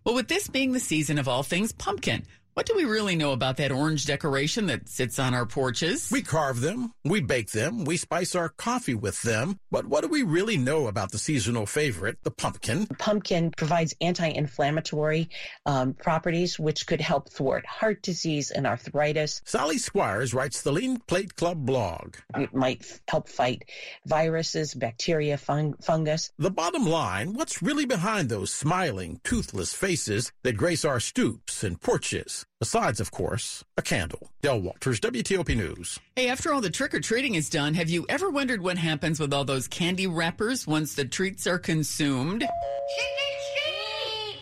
Well, 0.03 0.17
with 0.17 0.27
this 0.27 0.49
being 0.49 0.73
the 0.73 0.81
season 0.81 1.21
of 1.21 1.29
all 1.29 1.45
things 1.45 1.71
pumpkin, 1.71 2.25
What 2.55 2.67
do 2.67 2.77
we 2.77 2.85
really 2.85 3.17
know 3.17 3.33
about 3.33 3.57
that 3.57 3.73
orange 3.73 4.07
decoration 4.07 4.67
that 4.67 4.89
sits 4.89 5.19
on 5.19 5.35
our 5.35 5.45
porches? 5.45 6.09
We 6.13 6.23
carve 6.23 6.61
them, 6.61 6.93
we 7.05 7.21
bake 7.21 7.51
them, 7.51 7.85
we 7.85 7.97
spice 7.97 8.37
our 8.37 8.49
coffee 8.49 8.95
with 8.95 9.21
them. 9.23 9.59
But 9.73 9.87
what 9.89 10.03
do 10.03 10.09
we 10.09 10.23
really 10.23 10.57
know 10.57 10.87
about 10.87 11.11
the 11.11 11.19
seasonal 11.19 11.67
favorite, 11.67 12.19
the 12.23 12.31
pumpkin? 12.31 12.87
Pumpkin 12.87 13.51
provides 13.57 13.97
anti-inflammatory 14.01 15.31
um, 15.67 15.95
properties, 15.95 16.57
which 16.57 16.87
could 16.87 17.01
help 17.01 17.29
thwart 17.29 17.67
heart 17.67 18.03
disease 18.03 18.53
and 18.53 18.69
arthritis. 18.69 19.43
Sally 19.45 19.79
Squires 19.79 20.33
writes 20.33 20.63
the 20.63 20.71
Lean 20.71 21.01
Plate 21.09 21.35
Club 21.35 21.67
blog. 21.67 22.15
It 22.37 22.55
might 22.55 22.83
f- 22.83 23.01
help 23.09 23.29
fight 23.29 23.69
viruses, 24.07 24.75
bacteria, 24.75 25.39
fung- 25.39 25.75
fungus. 25.83 26.31
The 26.39 26.53
bottom 26.53 26.87
line, 26.87 27.35
what's 27.35 27.63
really 27.63 27.85
behind 27.85 28.29
those 28.29 28.53
smiling, 28.53 29.21
toothless 29.25 29.75
faces 29.75 30.31
that 30.45 30.57
grace 30.57 30.85
our 30.85 31.01
stoops 31.01 31.65
and 31.65 31.81
porches? 31.81 32.44
Besides, 32.61 33.01
of 33.01 33.11
course, 33.11 33.65
a 33.77 33.83
candle. 33.83 34.31
Del 34.43 34.61
Walters, 34.61 35.01
WTOP 35.01 35.57
News. 35.57 35.99
Hey, 36.17 36.29
after 36.29 36.53
all 36.53 36.61
the 36.61 36.71
trick 36.71 36.95
or 36.95 37.01
treating 37.01 37.35
is 37.35 37.51
done, 37.51 37.75
have 37.75 37.91
you 37.91 38.07
ever 38.09 38.31
wondered 38.31 38.63
what 38.63 38.79
happens 38.79 39.21
with 39.21 39.33
all 39.33 39.45
those 39.45 39.69
candy 39.69 40.07
wrappers 40.07 40.67
once 40.67 40.95
the 40.95 41.05
treats 41.05 41.47
are 41.47 41.59
consumed? 41.59 42.47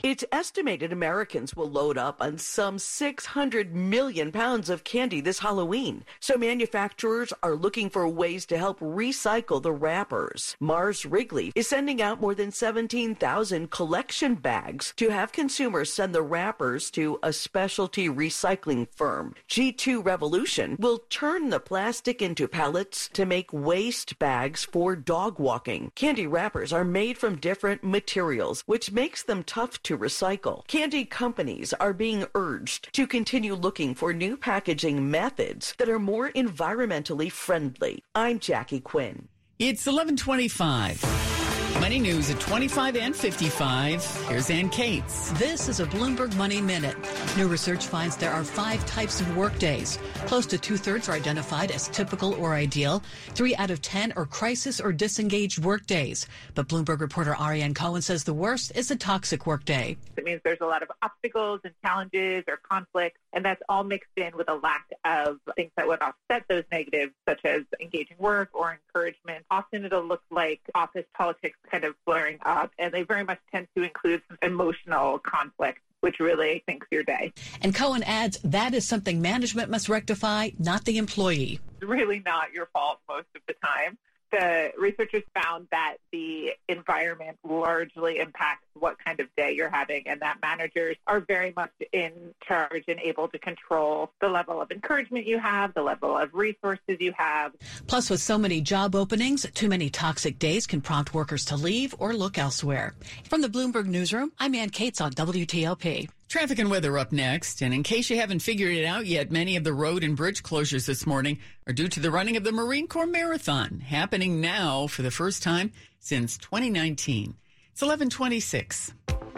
It's 0.02 0.24
estimated 0.32 0.92
Americans 0.92 1.54
will 1.54 1.70
load 1.70 1.96
up 1.96 2.20
on 2.20 2.36
some 2.36 2.80
600 2.80 3.72
million 3.72 4.32
pounds 4.32 4.68
of 4.68 4.82
candy 4.82 5.20
this 5.20 5.38
Halloween. 5.38 6.04
So 6.18 6.36
manufacturers 6.36 7.32
are 7.40 7.54
looking 7.54 7.88
for 7.88 8.08
ways 8.08 8.44
to 8.46 8.58
help 8.58 8.80
recycle 8.80 9.62
the 9.62 9.70
wrappers. 9.70 10.56
Mars 10.58 11.06
Wrigley 11.06 11.52
is 11.54 11.68
sending 11.68 12.02
out 12.02 12.20
more 12.20 12.34
than 12.34 12.50
17,000 12.50 13.70
collection 13.70 14.34
bags 14.34 14.92
to 14.96 15.10
have 15.10 15.30
consumers 15.30 15.92
send 15.92 16.12
the 16.12 16.22
wrappers 16.22 16.90
to 16.90 17.20
a 17.22 17.32
specialty 17.32 18.08
recycling 18.08 18.88
firm. 18.88 19.36
G2 19.48 20.04
Revolution 20.04 20.74
will 20.80 20.98
turn 21.10 21.50
the 21.50 21.60
plastic 21.60 22.20
into 22.20 22.48
pellets 22.48 23.08
to 23.12 23.24
make 23.24 23.52
waste 23.52 24.18
bags 24.18 24.64
for 24.64 24.96
dog 24.96 25.38
walking. 25.38 25.92
Candy 25.94 26.26
wrappers 26.26 26.72
are 26.72 26.84
made 26.84 27.18
from 27.18 27.36
different 27.36 27.84
materials, 27.84 28.64
which 28.66 28.90
makes 28.90 29.22
them 29.22 29.44
tough 29.44 29.80
to 29.84 29.91
recycle. 29.96 30.66
Candy 30.66 31.05
companies 31.05 31.72
are 31.74 31.92
being 31.92 32.26
urged 32.35 32.92
to 32.92 33.07
continue 33.07 33.55
looking 33.55 33.94
for 33.94 34.12
new 34.12 34.37
packaging 34.37 35.11
methods 35.11 35.74
that 35.78 35.88
are 35.88 35.98
more 35.98 36.31
environmentally 36.31 37.31
friendly. 37.31 38.02
I'm 38.14 38.38
Jackie 38.38 38.81
Quinn. 38.81 39.28
It's 39.59 39.87
1125. 39.87 41.41
Money 41.80 41.98
news 41.98 42.30
at 42.30 42.38
25 42.38 42.96
and 42.96 43.14
55. 43.16 44.26
Here's 44.28 44.50
Ann 44.50 44.68
Cates. 44.68 45.32
This 45.32 45.68
is 45.68 45.80
a 45.80 45.87
Bloomberg 45.87 46.35
Money 46.37 46.61
Minute. 46.61 46.96
New 47.37 47.48
research 47.48 47.87
finds 47.87 48.14
there 48.16 48.30
are 48.30 48.44
five 48.44 48.85
types 48.87 49.20
of 49.20 49.37
workdays. 49.37 49.98
Close 50.26 50.46
to 50.46 50.58
two 50.58 50.76
thirds 50.76 51.08
are 51.08 51.12
identified 51.12 51.70
as 51.70 51.88
typical 51.88 52.35
or 52.35 52.54
ideal. 52.54 53.02
Three 53.30 53.56
out 53.56 53.70
of 53.70 53.82
10 53.82 54.12
are 54.12 54.26
crisis 54.26 54.80
or 54.80 54.92
disengaged 54.92 55.64
workdays. 55.64 56.26
But 56.54 56.68
Bloomberg 56.68 57.00
reporter 57.00 57.37
Ariane 57.40 57.74
Cohen 57.74 58.02
says 58.02 58.24
the 58.24 58.35
worst 58.35 58.72
is 58.76 58.90
a 58.90 58.96
toxic 58.96 59.46
workday. 59.46 59.96
It 60.16 60.24
means 60.24 60.40
there's 60.44 60.61
a 60.61 60.66
lot 60.66 60.82
of 60.82 60.90
obstacles 61.02 61.61
and 61.64 61.74
challenges 61.85 62.44
or 62.46 62.58
conflicts, 62.58 63.18
and 63.32 63.44
that's 63.44 63.62
all 63.68 63.82
mixed 63.82 64.12
in 64.16 64.37
with 64.37 64.48
a 64.48 64.54
lack 64.54 64.87
of 65.04 65.38
things 65.56 65.72
that 65.76 65.88
would 65.88 66.00
offset 66.00 66.44
those 66.48 66.64
negatives, 66.70 67.12
such 67.28 67.44
as 67.44 67.62
engaging 67.80 68.18
work 68.18 68.50
or 68.52 68.72
encouragement. 68.72 69.44
Often 69.50 69.85
it'll 69.87 70.04
look 70.04 70.22
like 70.30 70.61
office 70.74 71.06
politics 71.16 71.58
kind 71.70 71.85
of 71.85 71.94
flaring 72.05 72.38
up, 72.44 72.70
and 72.79 72.92
they 72.92 73.03
very 73.03 73.25
much 73.25 73.38
tend 73.53 73.68
to 73.77 73.83
include 73.83 74.22
some 74.29 74.38
emotional 74.42 75.18
conflict 75.18 75.81
which 76.01 76.18
really 76.18 76.64
sinks 76.68 76.87
your 76.90 77.05
day. 77.05 77.33
And 77.61 77.72
Cohen 77.72 78.03
adds 78.03 78.37
that 78.42 78.75
is 78.75 78.87
something 78.87 79.22
management 79.22 79.70
must 79.70 79.88
rectify, 79.88 80.51
not 80.59 80.85
the 80.85 80.98
employee. 80.98 81.61
It's 81.77 81.88
really 81.88 82.20
not 82.27 82.53
your 82.53 82.66
fault 82.72 82.98
most 83.09 83.29
of 83.37 83.42
the 83.46 83.55
time 83.64 83.96
the 84.33 84.73
researchers 84.79 85.23
found 85.35 85.68
that 85.71 85.97
the 86.11 86.53
environment 86.68 87.38
largely 87.45 88.18
impacts 88.18 88.64
what 88.75 88.97
kind 89.05 89.21
of 89.21 89.29
day 89.37 89.53
you're 89.53 89.71
having 89.71 90.03
and 90.07 90.21
that 90.21 90.38
managers 90.42 90.97
are 91.07 91.21
very 91.21 91.53
much 91.55 91.71
in 91.92 92.12
charge 92.42 92.85
and 92.88 92.99
able 93.01 93.29
to 93.29 93.38
control 93.38 94.11
the 94.21 94.29
level 94.29 94.61
of 94.61 94.71
encouragement 94.71 95.27
you 95.27 95.38
have, 95.38 95.75
the 95.75 95.83
level 95.83 96.16
of 96.16 96.33
resources 96.35 96.97
you 96.99 97.12
have. 97.16 97.53
Plus, 97.87 98.11
with 98.11 98.21
so 98.21 98.38
many 98.38 98.61
job 98.61 98.95
openings, 98.95 99.47
too 99.55 99.68
many 99.68 99.90
toxic 99.90 100.38
days 100.38 100.66
can 100.66 100.81
prompt 100.81 101.14
workers 101.14 101.45
to 101.45 101.57
leave 101.57 101.95
or 101.99 102.14
look 102.14 102.38
elsewhere. 102.38 102.95
From 103.29 103.42
the 103.42 103.49
Bloomberg 103.49 103.87
Newsroom, 103.87 104.33
I'm 104.38 104.55
Ann 104.55 104.71
Cates 104.71 105.01
on 105.01 105.12
WTOP. 105.12 106.09
Traffic 106.33 106.59
and 106.61 106.71
weather 106.71 106.97
up 106.97 107.12
next. 107.12 107.61
And 107.61 107.75
in 107.75 107.83
case 107.83 108.09
you 108.09 108.16
haven't 108.16 108.38
figured 108.38 108.75
it 108.75 108.87
out 108.87 109.05
yet, 109.05 109.31
many 109.31 109.55
of 109.57 109.64
the 109.64 109.75
road 109.75 110.03
and 110.03 110.16
bridge 110.16 110.42
closures 110.42 110.87
this 110.87 111.07
morning 111.07 111.38
are 111.66 111.75
due 111.75 111.88
to 111.88 112.01
the 112.01 112.11
running 112.11 112.38
of 112.38 112.42
the 112.42 112.53
Marine 112.53 112.88
Corps 112.88 113.07
Marathon, 113.07 113.81
happening 113.81 114.40
now 114.40 114.87
for 114.87 115.03
the 115.03 115.11
first 115.11 115.42
time 115.42 115.73
since 116.01 116.38
2019. 116.38 117.35
It's 117.73 117.83
1126. 117.83 118.95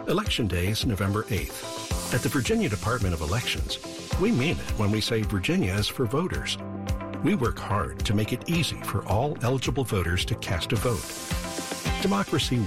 Election 0.06 0.46
Day 0.46 0.68
is 0.68 0.86
November 0.86 1.24
8th. 1.24 2.14
At 2.14 2.20
the 2.20 2.28
Virginia 2.28 2.68
Department 2.68 3.12
of 3.12 3.22
Elections, 3.22 3.80
we 4.20 4.30
mean 4.30 4.56
it 4.56 4.78
when 4.78 4.92
we 4.92 5.00
say 5.00 5.22
Virginia 5.22 5.74
is 5.74 5.88
for 5.88 6.06
voters. 6.06 6.58
We 7.24 7.34
work 7.34 7.58
hard 7.58 8.04
to 8.04 8.14
make 8.14 8.32
it 8.32 8.48
easy 8.48 8.80
for 8.84 9.04
all 9.06 9.36
eligible 9.42 9.82
voters 9.82 10.24
to 10.26 10.36
cast 10.36 10.72
a 10.72 10.76
vote. 10.76 11.02
Democracy 12.02 12.64